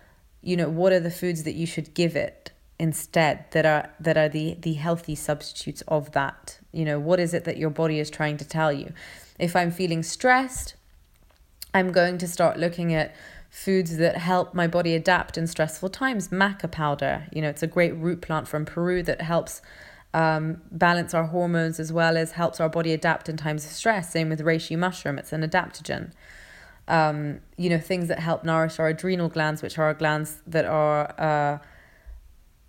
[0.42, 4.18] you know what are the foods that you should give it instead that are that
[4.18, 6.60] are the the healthy substitutes of that.
[6.72, 8.94] You know what is it that your body is trying to tell you?
[9.40, 10.74] If i'm feeling stressed
[11.74, 13.14] i'm going to start looking at
[13.58, 16.28] foods that help my body adapt in stressful times.
[16.28, 19.64] Maca powder, you know, it's a great root plant from Peru that helps
[20.14, 24.12] um, balance our hormones as well as helps our body adapt in times of stress.
[24.12, 26.12] Same with reishi mushroom, it's an adaptogen.
[26.88, 31.60] Um, you know, things that help nourish our adrenal glands, which are glands that are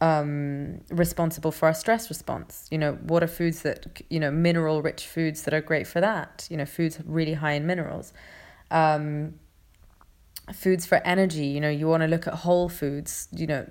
[0.01, 2.67] uh, um, responsible for our stress response.
[2.71, 6.01] You know, what are foods that, you know, mineral rich foods that are great for
[6.01, 6.49] that?
[6.51, 8.15] You know, foods really high in minerals.
[8.71, 9.35] Um,
[10.55, 11.47] foods for energy.
[11.47, 13.67] You know you want to look at whole foods you know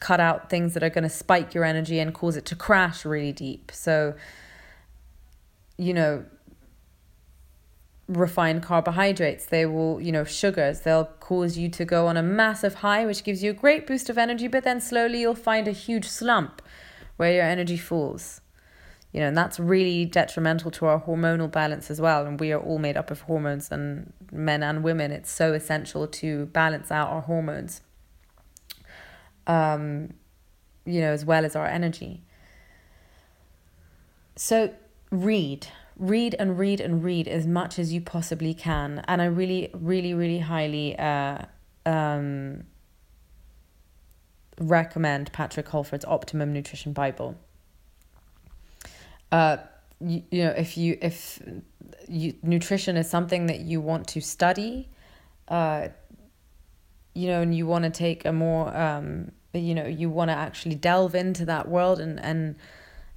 [0.00, 3.04] cut out things that are going to spike your energy and cause it to crash
[3.04, 3.70] really deep.
[3.72, 4.14] So
[5.76, 6.24] you know
[8.06, 12.74] refined carbohydrates they will you know sugars they'll cause you to go on a massive
[12.74, 15.72] high which gives you a great boost of energy but then slowly you'll find a
[15.72, 16.60] huge slump
[17.16, 18.42] where your energy falls
[19.14, 22.26] you know, and that's really detrimental to our hormonal balance as well.
[22.26, 25.12] And we are all made up of hormones, and men and women.
[25.12, 27.80] It's so essential to balance out our hormones,
[29.46, 30.14] um,
[30.84, 32.24] you know, as well as our energy.
[34.34, 34.74] So,
[35.12, 39.04] read, read, and read, and read as much as you possibly can.
[39.06, 41.38] And I really, really, really highly uh,
[41.86, 42.64] um,
[44.58, 47.36] recommend Patrick Holford's Optimum Nutrition Bible
[49.34, 49.56] uh,
[50.00, 51.42] you, you know if you if
[52.08, 54.88] you, nutrition is something that you want to study
[55.48, 55.88] uh,
[57.14, 60.34] you know and you want to take a more um, you know you want to
[60.34, 62.54] actually delve into that world and and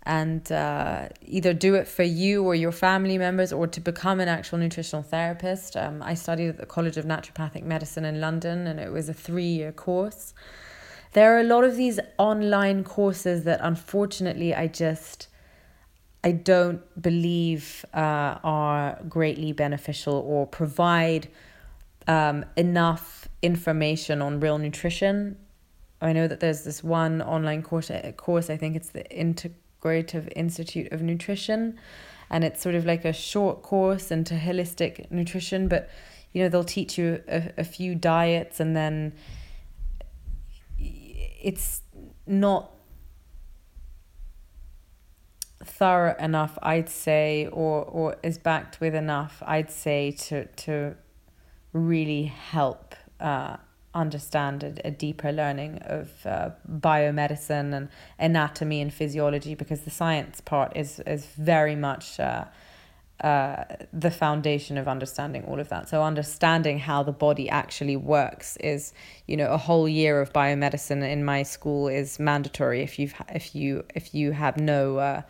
[0.03, 4.29] and uh, either do it for you or your family members or to become an
[4.29, 5.75] actual nutritional therapist.
[5.75, 9.13] Um, I studied at the College of Naturopathic Medicine in London and it was a
[9.13, 10.33] three year course.
[11.11, 15.27] There are a lot of these online courses that unfortunately I just
[16.23, 21.29] I don't believe uh, are greatly beneficial or provide
[22.07, 25.37] um, enough information on real nutrition.
[26.01, 30.31] I know that there's this one online course, uh, course I think it's the Integrative
[30.35, 31.79] Institute of Nutrition,
[32.29, 35.89] and it's sort of like a short course into holistic nutrition, but
[36.33, 39.13] you know, they'll teach you a, a few diets and then
[40.79, 41.81] it's
[42.25, 42.71] not
[45.67, 50.95] thorough enough, I'd say, or or is backed with enough, I'd say, to to
[51.73, 53.57] really help uh,
[53.93, 57.89] understand a, a, deeper learning of uh, biomedicine and
[58.19, 62.45] anatomy and physiology, because the science part is is very much uh,
[63.21, 65.89] uh, the foundation of understanding all of that.
[65.89, 68.93] So understanding how the body actually works is,
[69.25, 73.55] you know, a whole year of biomedicine in my school is mandatory if you've if
[73.55, 75.21] you if you have no uh,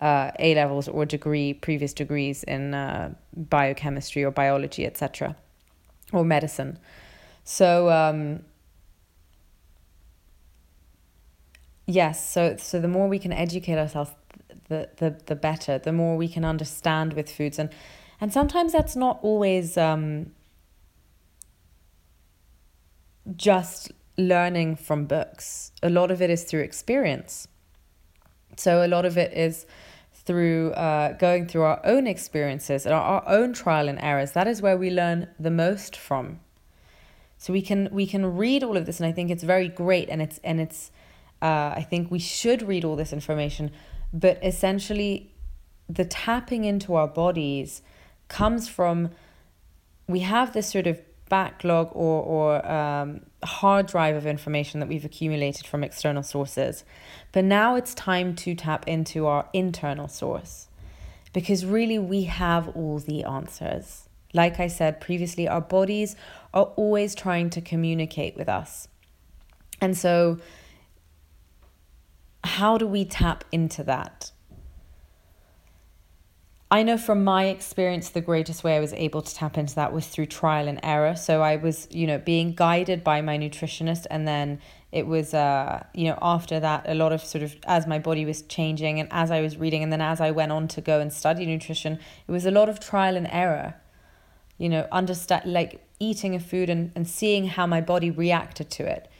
[0.00, 5.36] uh, A levels or degree previous degrees in uh, biochemistry or biology, etc.,
[6.12, 6.78] or medicine.
[7.44, 8.40] So um,
[11.86, 14.12] yes, so so the more we can educate ourselves
[14.70, 17.58] the, the, the better, the more we can understand with foods.
[17.58, 17.68] And,
[18.20, 20.30] and sometimes that's not always um,
[23.36, 25.72] just learning from books.
[25.82, 27.48] A lot of it is through experience.
[28.56, 29.66] So a lot of it is
[30.30, 34.32] through uh, going through our own experiences and our, own trial and errors.
[34.32, 36.40] That is where we learn the most from.
[37.38, 40.08] So we can we can read all of this, and I think it's very great,
[40.08, 40.90] and it's and it's
[41.42, 43.70] uh, I think we should read all this information
[44.12, 45.32] but essentially,
[45.88, 47.82] the tapping into our bodies
[48.28, 49.10] comes from
[50.06, 51.00] we have this sort of
[51.30, 56.84] backlog or, or um, hard drive of information that we've accumulated from external sources.
[57.32, 60.68] But now it's time to tap into our internal source
[61.32, 64.08] because really we have all the answers.
[64.34, 66.16] Like I said previously, our bodies
[66.52, 68.88] are always trying to communicate with us.
[69.80, 70.38] And so
[72.44, 74.32] how do we tap into that?
[76.72, 79.92] I know from my experience, the greatest way I was able to tap into that
[79.92, 81.16] was through trial and error.
[81.16, 84.60] So I was, you know, being guided by my nutritionist, and then
[84.92, 88.24] it was, uh, you know, after that, a lot of sort of as my body
[88.24, 91.00] was changing and as I was reading, and then as I went on to go
[91.00, 91.98] and study nutrition,
[92.28, 93.74] it was a lot of trial and error.
[94.56, 98.84] You know, understand like eating a food and, and seeing how my body reacted to
[98.84, 99.10] it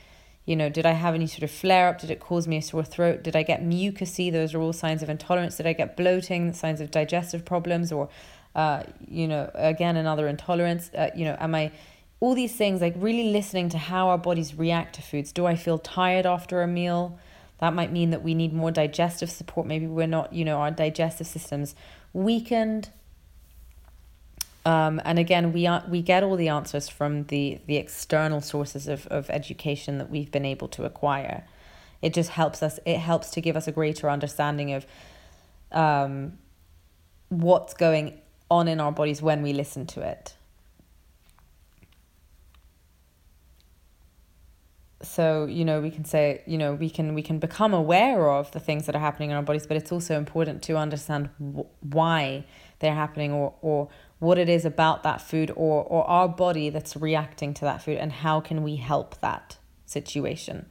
[0.47, 2.01] you know, did I have any sort of flare up?
[2.01, 3.23] Did it cause me a sore throat?
[3.23, 4.33] Did I get mucousy?
[4.33, 5.57] Those are all signs of intolerance.
[5.57, 6.53] Did I get bloating?
[6.53, 8.09] Signs of digestive problems, or,
[8.55, 10.91] uh, you know, again another intolerance.
[10.95, 11.73] Uh, you know, am I?
[12.21, 15.33] All these things, like really listening to how our bodies react to foods.
[15.33, 17.19] Do I feel tired after a meal?
[17.61, 19.67] That might mean that we need more digestive support.
[19.67, 21.75] Maybe we're not, you know, our digestive system's
[22.13, 22.91] weakened.
[24.65, 28.89] Um, and again, we are, we get all the answers from the, the external sources
[28.89, 31.47] of, of education that we've been able to acquire.
[32.03, 34.87] It just helps us, it helps to give us a greater understanding of
[35.73, 36.39] um,
[37.29, 40.35] what's going on in our bodies when we listen to it.
[45.03, 48.51] so you know we can say you know we can we can become aware of
[48.53, 51.31] the things that are happening in our bodies but it's also important to understand
[51.81, 52.45] why
[52.81, 53.89] they're happening or or
[54.21, 57.97] what it is about that food or, or our body that's reacting to that food
[57.97, 60.67] and how can we help that situation.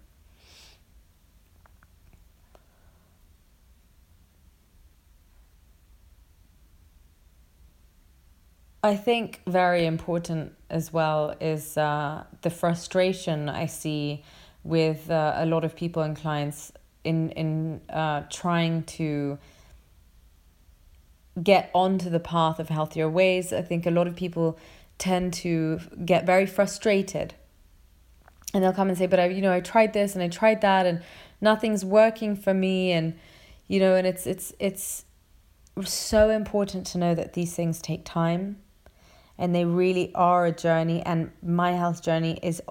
[8.82, 14.24] I think very important as well is uh, the frustration I see
[14.64, 16.72] with uh, a lot of people and clients
[17.04, 19.38] in in uh, trying to
[21.42, 23.54] get onto the path of healthier ways.
[23.54, 24.58] I think a lot of people
[24.98, 27.34] tend to get very frustrated.
[28.54, 30.62] And they'll come and say, "But I, you know, I tried this and I tried
[30.62, 31.02] that and
[31.40, 33.14] nothing's working for me." And
[33.68, 35.06] you know, and it's it's it's
[35.84, 38.58] so important to know that these things take time
[39.38, 42.62] and they really are a journey and my health journey is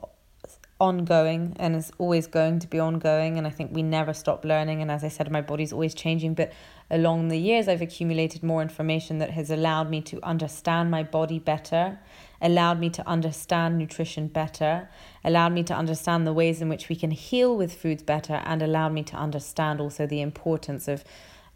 [0.81, 4.81] ongoing and is always going to be ongoing and I think we never stop learning
[4.81, 6.53] and as I said my body's always changing but
[6.91, 11.39] along the years, I've accumulated more information that has allowed me to understand my body
[11.39, 11.99] better,
[12.41, 14.89] allowed me to understand nutrition better,
[15.24, 18.62] allowed me to understand the ways in which we can heal with foods better, and
[18.62, 21.05] allowed me to understand also the importance of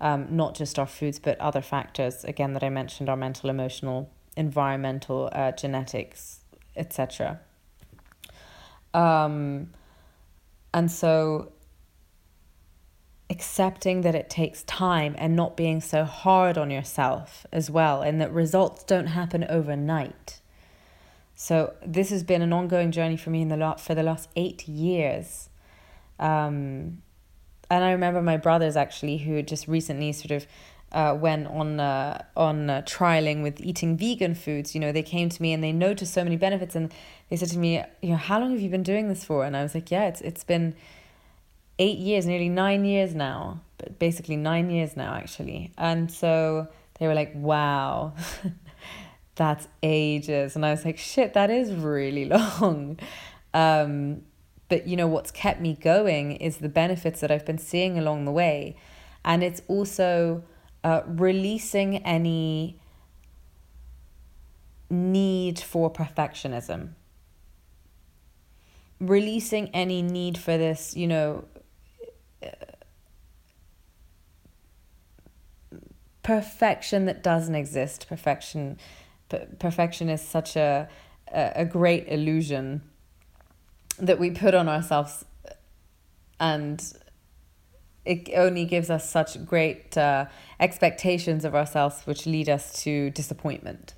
[0.01, 4.11] um, not just our foods, but other factors, again, that I mentioned our mental, emotional,
[4.37, 6.41] environmental, uh, genetics,
[6.77, 7.41] etc.
[8.95, 9.70] Um,
[10.74, 11.53] and so
[13.30, 18.20] accepting that it takes time and not being so hard on yourself as well, and
[18.20, 20.40] that results don't happen overnight.
[21.34, 24.28] So this has been an ongoing journey for me in the lot for the last
[24.36, 25.49] eight years.
[26.20, 27.03] Um,
[27.70, 30.47] and I remember my brothers actually who just recently sort of
[30.93, 34.74] uh, went on uh, on uh, trialing with eating vegan foods.
[34.74, 36.93] You know, they came to me and they noticed so many benefits, and
[37.30, 39.45] they said to me, you know, how long have you been doing this for?
[39.45, 40.74] And I was like, yeah, it's it's been
[41.78, 45.72] eight years, nearly nine years now, but basically nine years now, actually.
[45.78, 46.68] And so
[46.99, 48.12] they were like, wow,
[49.34, 50.55] that's ages.
[50.55, 52.24] And I was like, shit, that is really
[52.61, 52.99] long.
[53.55, 54.22] Um,
[54.68, 58.24] but you know, what's kept me going is the benefits that I've been seeing along
[58.24, 58.76] the way.
[59.24, 60.45] And it's also
[60.85, 62.78] uh, releasing any
[64.91, 66.91] need for perfectionism.
[69.01, 71.45] Releasing any need for this, you know,
[76.22, 78.07] perfection that doesn't exist.
[78.09, 78.78] Perfection,
[79.28, 80.89] per- perfection is such a,
[81.33, 82.83] a, a great illusion
[83.99, 85.24] that we put on ourselves
[86.41, 86.95] and
[88.05, 90.27] it only gives us such great uh,
[90.59, 93.95] expectations of ourselves, which lead us to disappointment.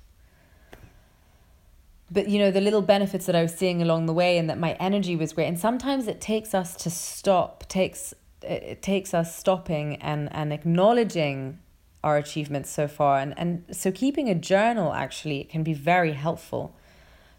[2.11, 4.59] But you know, the little benefits that I was seeing along the way, and that
[4.59, 5.47] my energy was great.
[5.47, 11.59] And sometimes it takes us to stop, takes it takes us stopping and and acknowledging
[12.03, 16.75] our achievements so far, and and so keeping a journal actually can be very helpful.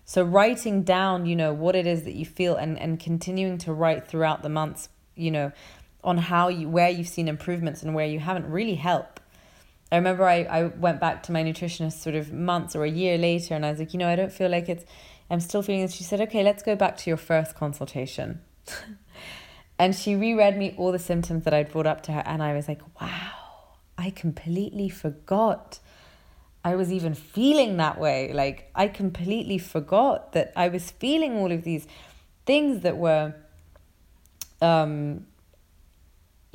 [0.05, 3.73] So writing down, you know, what it is that you feel, and and continuing to
[3.73, 5.53] write throughout the months, you know
[6.07, 9.21] on how you where you've seen improvements and where you haven't really help.
[9.91, 13.19] I remember I, I went back to my nutritionist sort of months or a year
[13.19, 14.85] later and I was like, you know, I don't feel like it's
[15.29, 15.95] I'm still feeling this.
[15.95, 18.41] She said, Okay, let's go back to your first consultation.
[19.79, 22.55] and she reread me all the symptoms that I'd brought up to her and I
[22.55, 23.33] was like, Wow,
[23.99, 25.81] I completely forgot.
[26.65, 28.33] I was even feeling that way.
[28.33, 31.87] Like I completely forgot that I was feeling all of these
[32.45, 33.35] things that were
[34.63, 35.27] um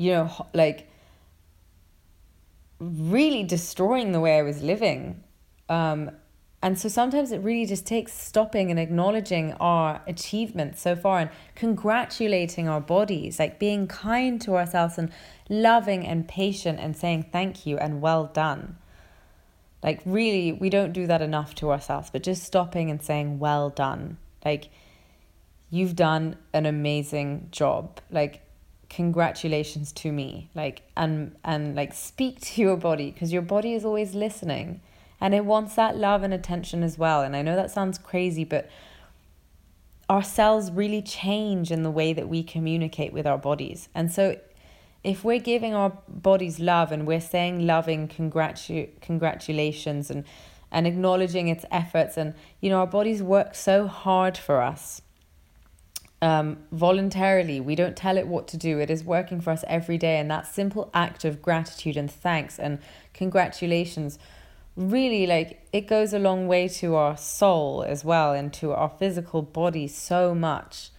[0.01, 0.89] you know, like
[2.79, 5.23] really destroying the way I was living.
[5.69, 6.09] Um,
[6.63, 11.29] and so sometimes it really just takes stopping and acknowledging our achievements so far and
[11.53, 15.11] congratulating our bodies, like being kind to ourselves and
[15.49, 18.77] loving and patient and saying thank you and well done.
[19.83, 23.69] Like, really, we don't do that enough to ourselves, but just stopping and saying well
[23.69, 24.17] done.
[24.45, 24.69] Like,
[25.71, 27.99] you've done an amazing job.
[28.11, 28.41] Like,
[28.91, 33.85] congratulations to me like and and like speak to your body because your body is
[33.85, 34.81] always listening.
[35.23, 37.21] And it wants that love and attention as well.
[37.21, 38.69] And i know that sounds crazy but
[40.09, 43.87] our cells really change in the way that we communicate with our bodies.
[43.95, 44.37] And so
[45.05, 50.25] if we're giving our bodies love and we're saying loving congratu- congratulations and
[50.73, 55.01] and acknowledging its efforts and you know our bodies work so hard for us
[56.21, 57.59] um, voluntarily.
[57.59, 58.79] We don't tell it what to do.
[58.79, 60.17] It is working for us every day.
[60.17, 62.79] And that simple act of gratitude and thanks and
[63.13, 64.19] congratulations
[64.77, 68.89] really like it goes a long way to our soul as well and to our
[68.89, 70.91] physical body so much.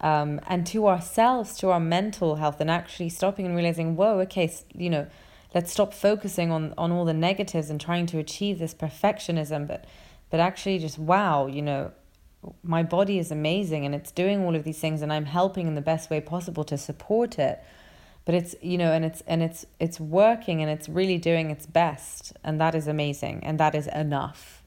[0.00, 4.52] Um, and to ourselves, to our mental health, and actually stopping and realizing, whoa, okay,
[4.72, 5.08] you know,
[5.56, 9.86] let's stop focusing on on all the negatives and trying to achieve this perfectionism, but
[10.30, 11.90] but actually just wow, you know,
[12.62, 15.74] my body is amazing and it's doing all of these things and I'm helping in
[15.74, 17.62] the best way possible to support it.
[18.24, 21.66] But it's you know and it's and it's it's working and it's really doing its
[21.66, 24.62] best and that is amazing and that is enough.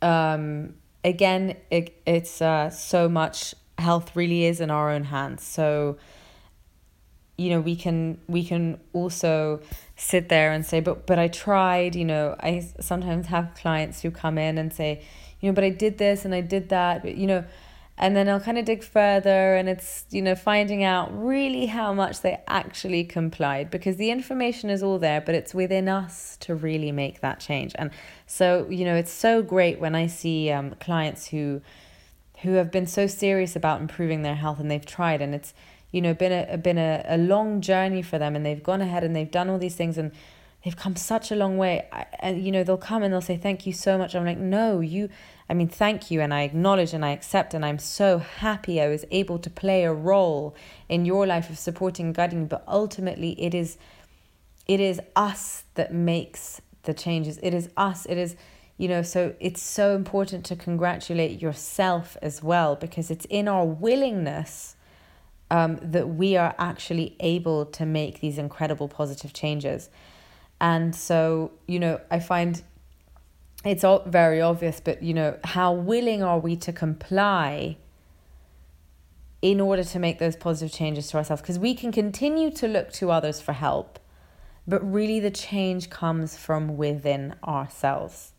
[0.00, 5.42] Um again it, it's uh so much health really is in our own hands.
[5.42, 5.98] So
[7.36, 9.60] you know we can we can also
[9.96, 14.10] sit there and say but but I tried you know I sometimes have clients who
[14.10, 15.02] come in and say
[15.40, 17.44] you know but I did this and I did that but you know
[17.98, 21.94] and then I'll kind of dig further and it's you know finding out really how
[21.94, 26.54] much they actually complied because the information is all there but it's within us to
[26.54, 27.72] really make that change.
[27.76, 27.90] And
[28.26, 31.62] so you know it's so great when I see um, clients who
[32.42, 35.54] who have been so serious about improving their health and they've tried and it's
[35.90, 39.04] you know been a been a, a long journey for them and they've gone ahead
[39.04, 40.12] and they've done all these things and
[40.64, 41.88] they've come such a long way.
[42.20, 44.14] And you know they'll come and they'll say thank you so much.
[44.14, 45.08] I'm like no you
[45.48, 48.88] i mean thank you and i acknowledge and i accept and i'm so happy i
[48.88, 50.56] was able to play a role
[50.88, 53.78] in your life of supporting and guiding but ultimately it is
[54.66, 57.38] it is us that makes the changes.
[57.42, 58.06] It is us.
[58.06, 58.36] It is
[58.78, 63.64] you know so it's so important to congratulate yourself as well because it's in our
[63.64, 64.75] willingness
[65.50, 69.90] um, that we are actually able to make these incredible positive changes.
[70.60, 72.62] And so, you know, I find
[73.64, 77.76] it's all very obvious, but, you know, how willing are we to comply
[79.42, 81.42] in order to make those positive changes to ourselves?
[81.42, 83.98] Because we can continue to look to others for help,
[84.66, 88.32] but really the change comes from within ourselves.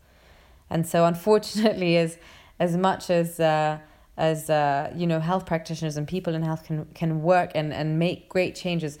[0.70, 2.18] And so, unfortunately, as
[2.60, 3.78] as much as uh,
[4.18, 7.98] as uh, you know health practitioners and people in health can can work and and
[7.98, 8.98] make great changes.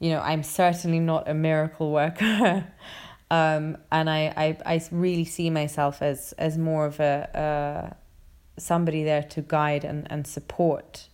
[0.00, 2.66] You know i'm certainly not a miracle worker.
[3.30, 7.94] Um, and I, I i really see myself as as more of a uh,
[8.58, 11.08] somebody there to guide and and support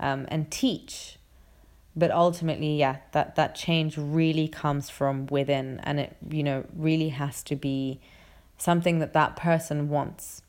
[0.00, 1.18] um, and teach.
[1.94, 5.78] But ultimately yeah that that change really comes from within.
[5.84, 8.00] And it you know really has to be
[8.58, 10.42] something that that person wants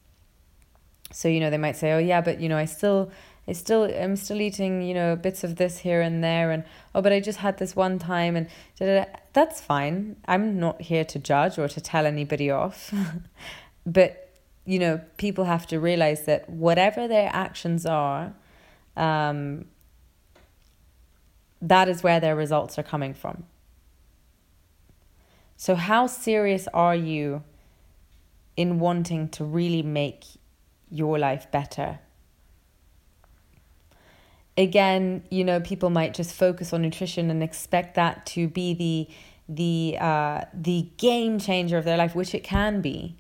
[1.12, 3.12] so you know they might say oh yeah but you know i still
[3.48, 7.02] i still i'm still eating you know bits of this here and there and oh
[7.02, 8.48] but i just had this one time and
[9.38, 10.16] that's fine.
[10.28, 12.94] I'm not here to judge or to tell anybody off.
[13.86, 14.32] But
[14.66, 18.34] you know people have to realize that whatever their actions are
[18.98, 19.64] um,
[21.62, 23.46] that is where their results are coming from.
[25.56, 27.44] So, how serious are you
[28.58, 30.26] in wanting to really make
[30.90, 32.00] your life better?
[34.58, 39.08] Again, you know, people might just focus on nutrition and expect that to be the
[39.50, 43.18] the uh, the game changer of their life, which it can be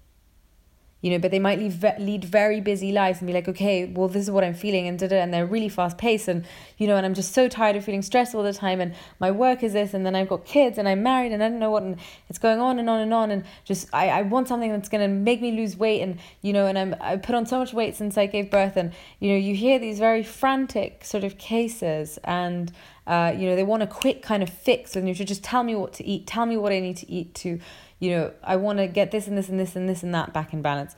[1.01, 4.07] you know, but they might lead, lead very busy lives and be like, okay, well,
[4.07, 6.45] this is what I'm feeling, and da and they're really fast paced, and
[6.77, 9.29] you know, and I'm just so tired of feeling stressed all the time, and my
[9.29, 11.69] work is this, and then I've got kids, and I'm married, and I don't know
[11.69, 11.97] what, and
[12.29, 15.07] it's going on and on and on, and just I, I want something that's gonna
[15.07, 17.95] make me lose weight, and you know, and I'm I put on so much weight
[17.95, 22.17] since I gave birth, and you know, you hear these very frantic sort of cases,
[22.23, 22.71] and
[23.05, 25.63] uh, you know, they want a quick kind of fix, and you should just tell
[25.63, 27.59] me what to eat, tell me what I need to eat to
[27.99, 30.33] you know, I want to get this and this and this and this and that
[30.33, 30.95] back in balance.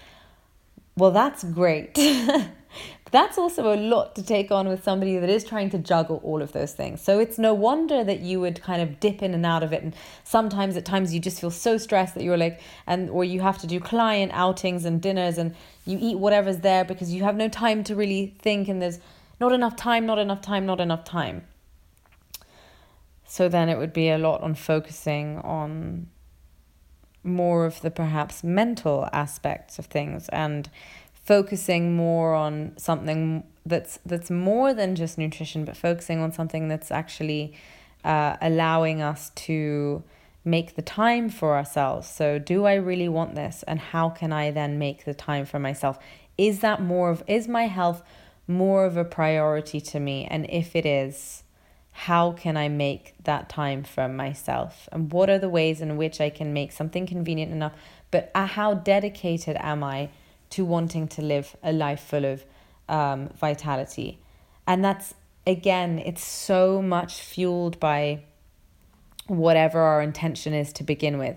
[0.97, 1.93] Well, that's great.
[1.95, 6.19] but that's also a lot to take on with somebody that is trying to juggle
[6.25, 7.01] all of those things.
[7.01, 9.81] So it's no wonder that you would kind of dip in and out of it.
[9.81, 9.95] And
[10.25, 13.57] sometimes at times you just feel so stressed that you're like, and or you have
[13.59, 17.47] to do client outings and dinners and you eat whatever's there because you have no
[17.47, 18.99] time to really think and there's
[19.39, 21.43] not enough time, not enough time, not enough time.
[23.25, 26.07] So then it would be a lot on focusing on
[27.29, 30.69] more of the perhaps mental aspects of things and
[31.23, 36.91] focusing more on something that's that's more than just nutrition but focusing on something that's
[36.91, 37.53] actually
[38.03, 40.03] uh, allowing us to
[40.45, 42.07] make the time for ourselves.
[42.07, 43.63] So do i really want this?
[43.67, 45.99] And how can i then make the time for myself?
[46.37, 48.01] Is that more of is my health
[48.47, 50.25] more of a priority to me?
[50.25, 51.43] And if it is
[52.05, 54.87] how can I make that time for myself?
[54.93, 57.73] And what are the ways in which I can make something convenient enough?
[58.09, 60.07] But uh, how dedicated am I
[60.51, 62.45] to wanting to live a life full of
[62.87, 64.17] um, vitality?
[64.65, 65.13] And that's,
[65.45, 68.23] again, it's so much fueled by
[69.27, 71.35] whatever our intention is to begin with.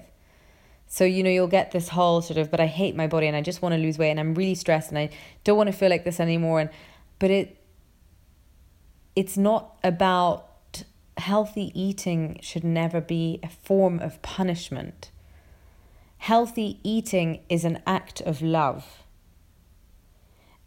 [0.87, 3.37] So, you know, you'll get this whole sort of, but I hate my body and
[3.37, 5.11] I just want to lose weight and I'm really stressed and I
[5.43, 6.61] don't want to feel like this anymore.
[6.61, 6.71] And,
[7.19, 7.57] but it,
[9.17, 10.51] it's not about
[11.23, 15.13] healthy eating should never be a form of punishment.
[16.19, 19.05] Healthy eating is an act of love.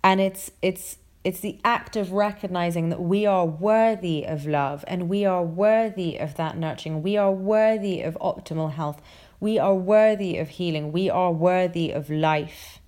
[0.01, 5.09] And it's it's it's the act of recognizing that we are worthy of love and
[5.09, 7.03] we are worthy of that nurturing.
[7.03, 9.01] We are worthy of optimal health.
[9.39, 10.91] We are worthy of healing.
[10.93, 12.79] We are worthy of life.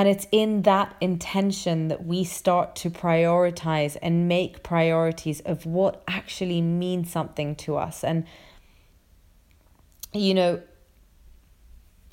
[0.00, 6.02] And it's in that intention that we start to prioritize and make priorities of what
[6.08, 8.02] actually means something to us.
[8.02, 8.24] And,
[10.14, 10.62] you know,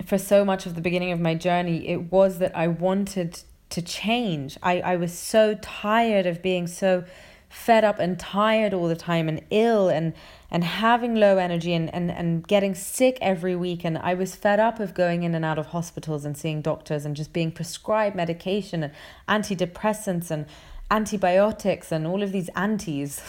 [0.06, 3.82] for so much of the beginning of my journey, it was that I wanted to
[3.82, 4.58] change.
[4.62, 7.06] I, I was so tired of being so
[7.50, 10.14] fed up and tired all the time and ill and
[10.50, 13.84] and having low energy and, and, and getting sick every week.
[13.84, 17.04] And I was fed up of going in and out of hospitals and seeing doctors
[17.06, 18.94] and just being prescribed medication and
[19.28, 20.46] antidepressants and
[20.90, 23.22] antibiotics and all of these antis.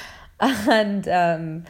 [0.40, 1.64] and um,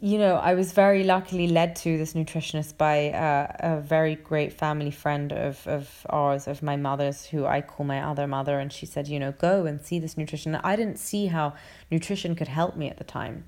[0.00, 4.52] you know, I was very luckily led to this nutritionist by uh, a very great
[4.52, 8.58] family friend of, of ours, of my mother's, who I call my other mother.
[8.58, 10.60] And she said, you know, go and see this nutritionist.
[10.62, 11.54] I didn't see how
[11.90, 13.44] nutrition could help me at the time.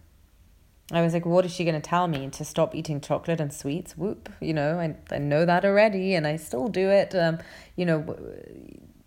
[0.93, 2.29] I was like, what is she going to tell me?
[2.31, 3.97] To stop eating chocolate and sweets?
[3.97, 4.31] Whoop.
[4.41, 7.15] You know, I, I know that already and I still do it.
[7.15, 7.39] Um,
[7.75, 8.17] you know,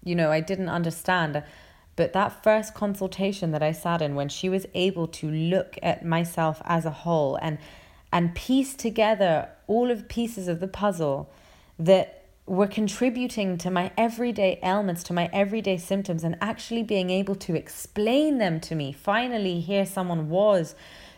[0.04, 1.42] you know, I didn't understand.
[2.00, 6.06] But that first consultation that I sat in, when she was able to look at
[6.06, 7.58] myself as a whole and
[8.14, 11.30] and piece together all of pieces of the puzzle
[11.78, 17.36] that were contributing to my everyday ailments, to my everyday symptoms, and actually being able
[17.36, 18.94] to explain them to me.
[18.94, 20.76] Finally, here someone was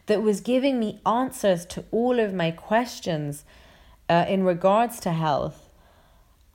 [0.08, 3.46] that was giving me answers to all of my questions
[4.10, 5.71] uh, in regards to health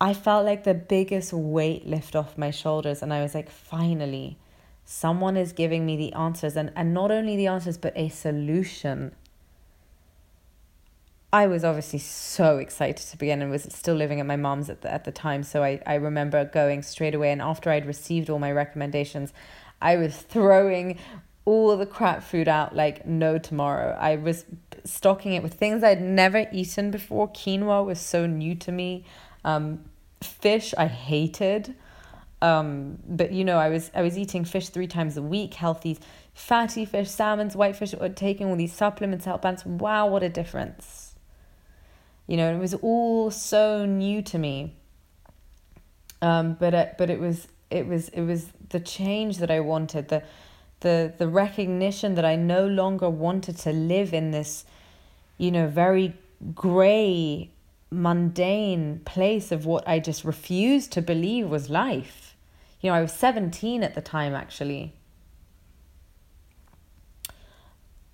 [0.01, 3.03] I felt like the biggest weight lift off my shoulders.
[3.03, 4.36] And I was like, finally,
[4.84, 6.57] someone is giving me the answers.
[6.57, 9.14] And, and not only the answers, but a solution.
[11.32, 14.82] I was obviously so excited to begin and was still living at my mom's at
[14.82, 15.42] the, at the time.
[15.42, 17.32] So I, I remember going straight away.
[17.32, 19.32] And after I'd received all my recommendations,
[19.80, 20.99] I was throwing
[21.47, 23.97] all the crap food out like no tomorrow.
[23.99, 24.44] I was
[24.84, 27.28] stocking it with things I'd never eaten before.
[27.28, 29.05] Quinoa was so new to me.
[29.47, 29.84] Um,
[30.22, 31.74] fish I hated.
[32.42, 35.99] Um, but you know, I was I was eating fish three times a week, healthy,
[36.34, 39.64] fatty fish, salmons, white fish, taking all these supplements, help balance.
[39.64, 41.14] Wow, what a difference!
[42.26, 44.74] You know, it was all so new to me.
[46.20, 50.09] Um, but it, but it was it was it was the change that I wanted,
[50.09, 50.22] the
[50.80, 54.64] the the recognition that I no longer wanted to live in this,
[55.38, 56.14] you know, very
[56.55, 57.51] gray,
[57.91, 62.37] mundane place of what I just refused to believe was life.
[62.80, 64.95] You know, I was 17 at the time actually.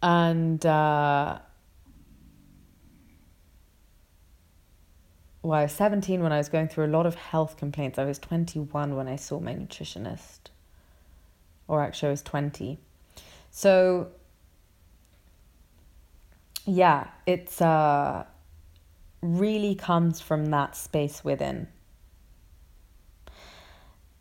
[0.02, 1.38] And uh
[5.42, 7.98] well, I was 17 when I was going through a lot of health complaints.
[7.98, 10.38] I was 21 when I saw my nutritionist.
[11.66, 12.78] Or actually, I was 20.
[13.50, 14.08] So,
[16.64, 18.24] yeah, it's uh,
[19.22, 21.68] really comes from that space within.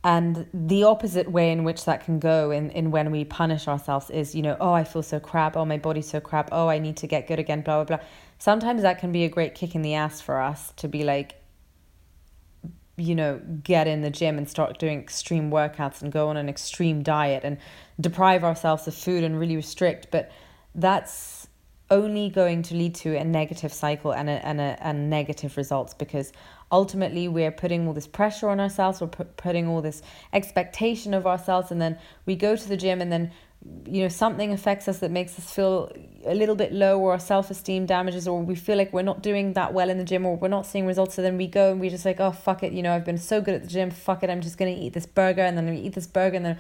[0.04, 4.10] And the opposite way in which that can go in, in when we punish ourselves
[4.10, 5.56] is, you know, oh, I feel so crap.
[5.56, 6.50] Oh, my body's so crap.
[6.52, 8.06] Oh, I need to get good again, blah, blah, blah.
[8.40, 11.36] Sometimes that can be a great kick in the ass for us to be like,
[12.98, 16.50] you know, get in the gym and start doing extreme workouts and go on an
[16.50, 17.58] extreme diet and
[18.00, 20.08] deprive ourselves of food and really restrict.
[20.10, 20.32] But
[20.74, 21.41] that's
[21.92, 25.94] only going to lead to a negative cycle and a, and a, and negative results
[25.94, 26.32] because
[26.72, 30.02] ultimately we're putting all this pressure on ourselves we're putting all this
[30.34, 33.32] expectation of ourselves and then we go to the gym and then
[33.86, 35.92] you know something affects us that makes us feel
[36.26, 39.54] a little bit low or our self-esteem damages or we feel like we're not doing
[39.54, 41.16] that well in the gym or we're not seeing results.
[41.16, 43.20] So then we go and we just like oh fuck it you know I've been
[43.20, 45.56] so good at the gym fuck it I'm just going to eat this burger and
[45.56, 46.58] then we eat this burger and then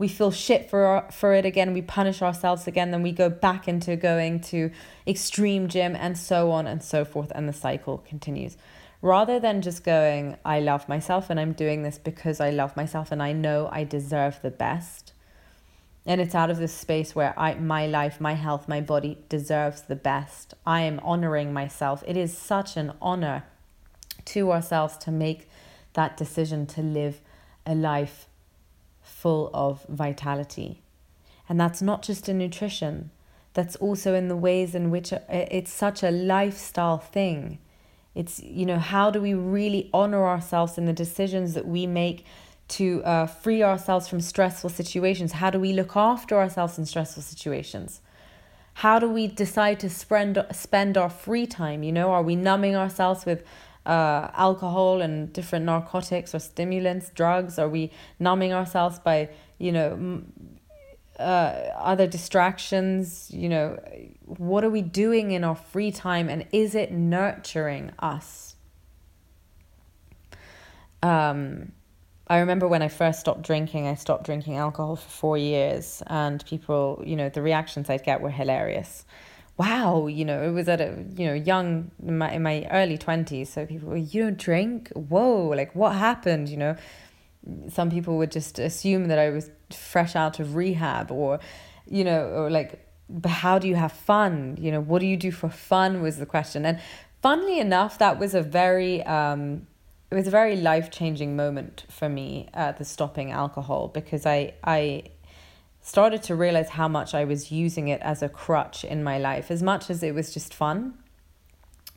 [0.00, 3.68] we feel shit for for it again we punish ourselves again then we go back
[3.68, 4.70] into going to
[5.06, 8.56] extreme gym and so on and so forth and the cycle continues
[9.02, 13.12] rather than just going I love myself and I'm doing this because I love myself
[13.12, 15.12] and I know I deserve the best
[16.06, 19.82] and it's out of this space where I my life, my health, my body deserves
[19.82, 20.54] the best.
[20.64, 22.02] I am honoring myself.
[22.06, 23.44] It is such an honor
[24.24, 25.48] to ourselves to make
[25.92, 27.20] that decision to live
[27.66, 28.29] a life
[29.10, 30.80] full of vitality.
[31.48, 33.10] And that's not just in nutrition,
[33.52, 37.58] that's also in the ways in which it's such a lifestyle thing.
[38.14, 42.24] It's, you know, how do we really honor ourselves in the decisions that we make
[42.68, 45.32] to uh, free ourselves from stressful situations?
[45.32, 48.00] How do we look after ourselves in stressful situations?
[48.74, 51.82] How do we decide to spend spend our free time?
[51.82, 53.44] You know, are we numbing ourselves with
[53.86, 57.58] uh, alcohol and different narcotics or stimulants, drugs?
[57.58, 60.22] Are we numbing ourselves by you know
[61.18, 61.22] uh,
[61.76, 63.30] other distractions?
[63.32, 63.78] You know,
[64.24, 68.56] what are we doing in our free time, and is it nurturing us?
[71.02, 71.72] Um,
[72.30, 76.44] I remember when I first stopped drinking, I stopped drinking alcohol for four years, and
[76.46, 79.04] people, you know, the reactions I'd get were hilarious.
[79.60, 82.96] Wow, you know, it was at a, you know, young, in my, in my early
[82.96, 83.48] 20s.
[83.48, 84.88] So people were, you don't drink?
[84.94, 86.76] Whoa, like what happened, you know?
[87.68, 91.40] Some people would just assume that I was fresh out of rehab or,
[91.86, 92.88] you know, or like,
[93.26, 94.56] how do you have fun?
[94.58, 96.64] You know, what do you do for fun was the question.
[96.64, 96.80] And
[97.20, 99.66] funnily enough, that was a very, um,
[100.10, 104.54] it was a very life changing moment for me uh, the stopping alcohol because I
[104.64, 105.04] I
[105.90, 109.50] started to realize how much I was using it as a crutch in my life
[109.50, 110.78] as much as it was just fun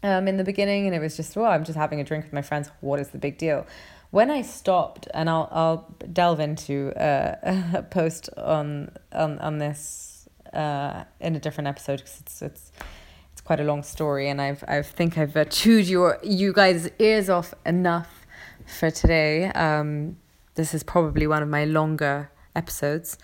[0.01, 2.33] um in the beginning and it was just well I'm just having a drink with
[2.33, 3.65] my friends what is the big deal
[4.11, 5.79] when I stopped and I'll I'll
[6.19, 6.75] delve into
[7.09, 7.35] uh,
[7.81, 12.71] a post on on on this uh in a different episode because it's it's
[13.33, 16.89] it's quite a long story, and I've I think I've uh, chewed your you guys'
[16.99, 18.25] ears off enough
[18.67, 19.47] for today.
[19.47, 20.17] Um,
[20.53, 23.17] this is probably one of my longer episodes.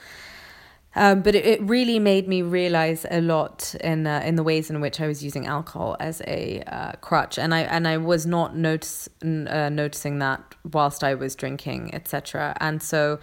[0.95, 4.69] Um, but it, it really made me realize a lot in uh, in the ways
[4.71, 8.25] in which I was using alcohol as a uh, crutch, and I and I was
[8.25, 12.57] not notice, uh, noticing that whilst I was drinking, etc.
[12.59, 13.19] And so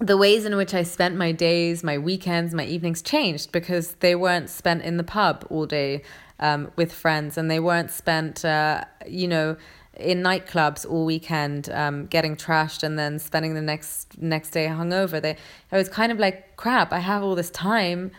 [0.00, 4.14] the ways in which I spent my days, my weekends, my evenings changed because they
[4.14, 6.02] weren't spent in the pub all day
[6.40, 9.56] um, with friends and they weren't spent, uh, you know,
[10.00, 15.20] in nightclubs all weekend um, getting trashed and then spending the next next day hungover.
[15.20, 15.36] They,
[15.72, 18.10] I was kind of like, crap, I have all this time.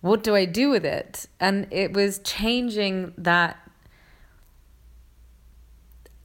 [0.00, 1.26] what do I do with it?
[1.40, 3.56] And it was changing that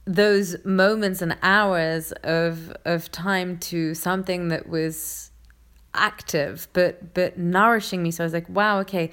[0.06, 5.30] those moments and hours of of time to something that was
[5.94, 9.10] active but but nourishing me so i was like wow okay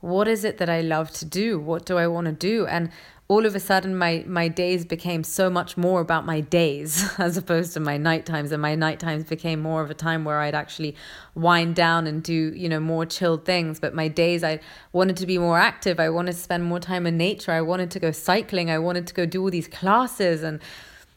[0.00, 2.90] what is it that i love to do what do i want to do and
[3.32, 7.38] all of a sudden my my days became so much more about my days as
[7.38, 8.52] opposed to my night times.
[8.52, 10.94] And my night times became more of a time where I'd actually
[11.34, 13.80] wind down and do you know more chilled things.
[13.80, 14.60] But my days I
[14.92, 15.98] wanted to be more active.
[15.98, 17.52] I wanted to spend more time in nature.
[17.52, 18.70] I wanted to go cycling.
[18.70, 20.60] I wanted to go do all these classes and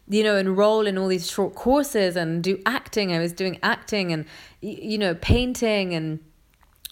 [0.08, 3.12] you know enroll in all these short courses and do acting.
[3.12, 4.26] I was doing acting and
[4.62, 6.20] you know painting and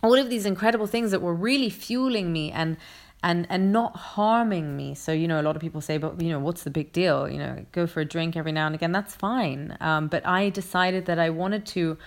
[0.03, 2.51] all of these incredible things that were really fueling me.
[2.51, 2.75] And
[3.23, 4.93] and and not harming me.
[4.93, 7.27] So you know a lot of people say but you know what's the big deal?
[7.27, 8.91] You know go for a drink every now and again.
[8.91, 9.75] That's fine.
[9.79, 11.97] Um, but i decided that i wanted to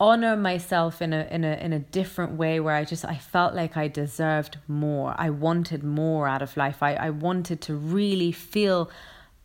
[0.00, 3.54] honor myself in a in a in a different way where i just i felt
[3.54, 5.14] like i deserved more.
[5.18, 6.82] I wanted more out of life.
[6.82, 8.90] I i wanted to really feel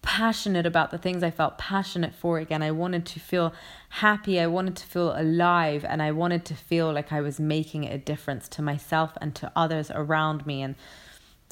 [0.03, 2.61] passionate about the things I felt passionate for again.
[2.61, 3.53] I wanted to feel
[3.89, 4.39] happy.
[4.39, 5.83] I wanted to feel alive.
[5.83, 9.51] And I wanted to feel like I was making a difference to myself and to
[9.55, 10.61] others around me.
[10.61, 10.75] And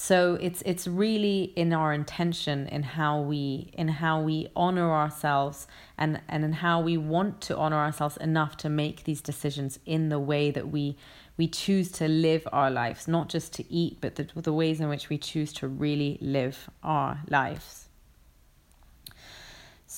[0.01, 5.67] so it's it's really in our intention in how we in how we honor ourselves
[5.95, 10.09] and and in how we want to honor ourselves enough to make these decisions in
[10.09, 10.97] the way that we
[11.37, 14.89] we choose to live our lives not just to eat but the, the ways in
[14.89, 17.80] which we choose to really live our lives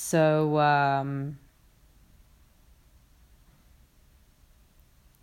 [0.03, 1.37] so um,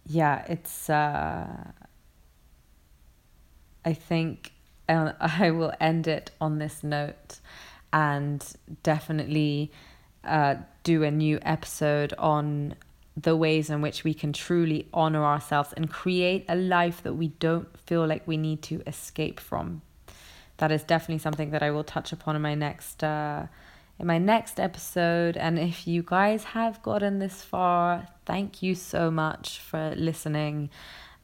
[0.06, 0.88] yeah, it's.
[0.88, 1.72] Uh,
[3.84, 4.52] I think
[4.88, 7.40] I will end it on this note,
[7.92, 8.44] and
[8.82, 9.70] definitely
[10.24, 12.74] uh, do a new episode on
[13.16, 17.28] the ways in which we can truly honor ourselves and create a life that we
[17.28, 19.82] don't feel like we need to escape from.
[20.56, 23.46] That is definitely something that I will touch upon in my next uh,
[24.00, 25.36] in my next episode.
[25.36, 30.70] And if you guys have gotten this far, thank you so much for listening.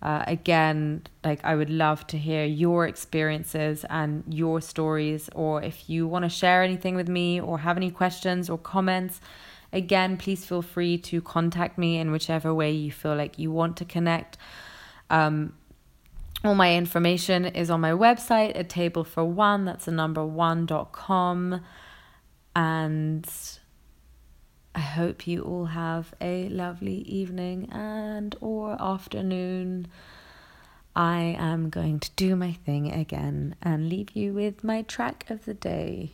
[0.02, 5.88] Uh, again, like I would love to hear your experiences and your stories, or if
[5.88, 9.22] you want to share anything with me or have any questions or comments,
[9.72, 13.78] again, please feel free to contact me in whichever way you feel like you want
[13.78, 14.36] to connect.
[15.08, 15.54] Um,
[16.44, 21.62] all my information is on my website, a table for one, that's the number one.com.
[22.56, 23.28] And
[24.74, 29.88] I hope you all have a lovely evening and or afternoon.
[30.94, 35.44] I am going to do my thing again and leave you with my track of
[35.44, 36.12] the day.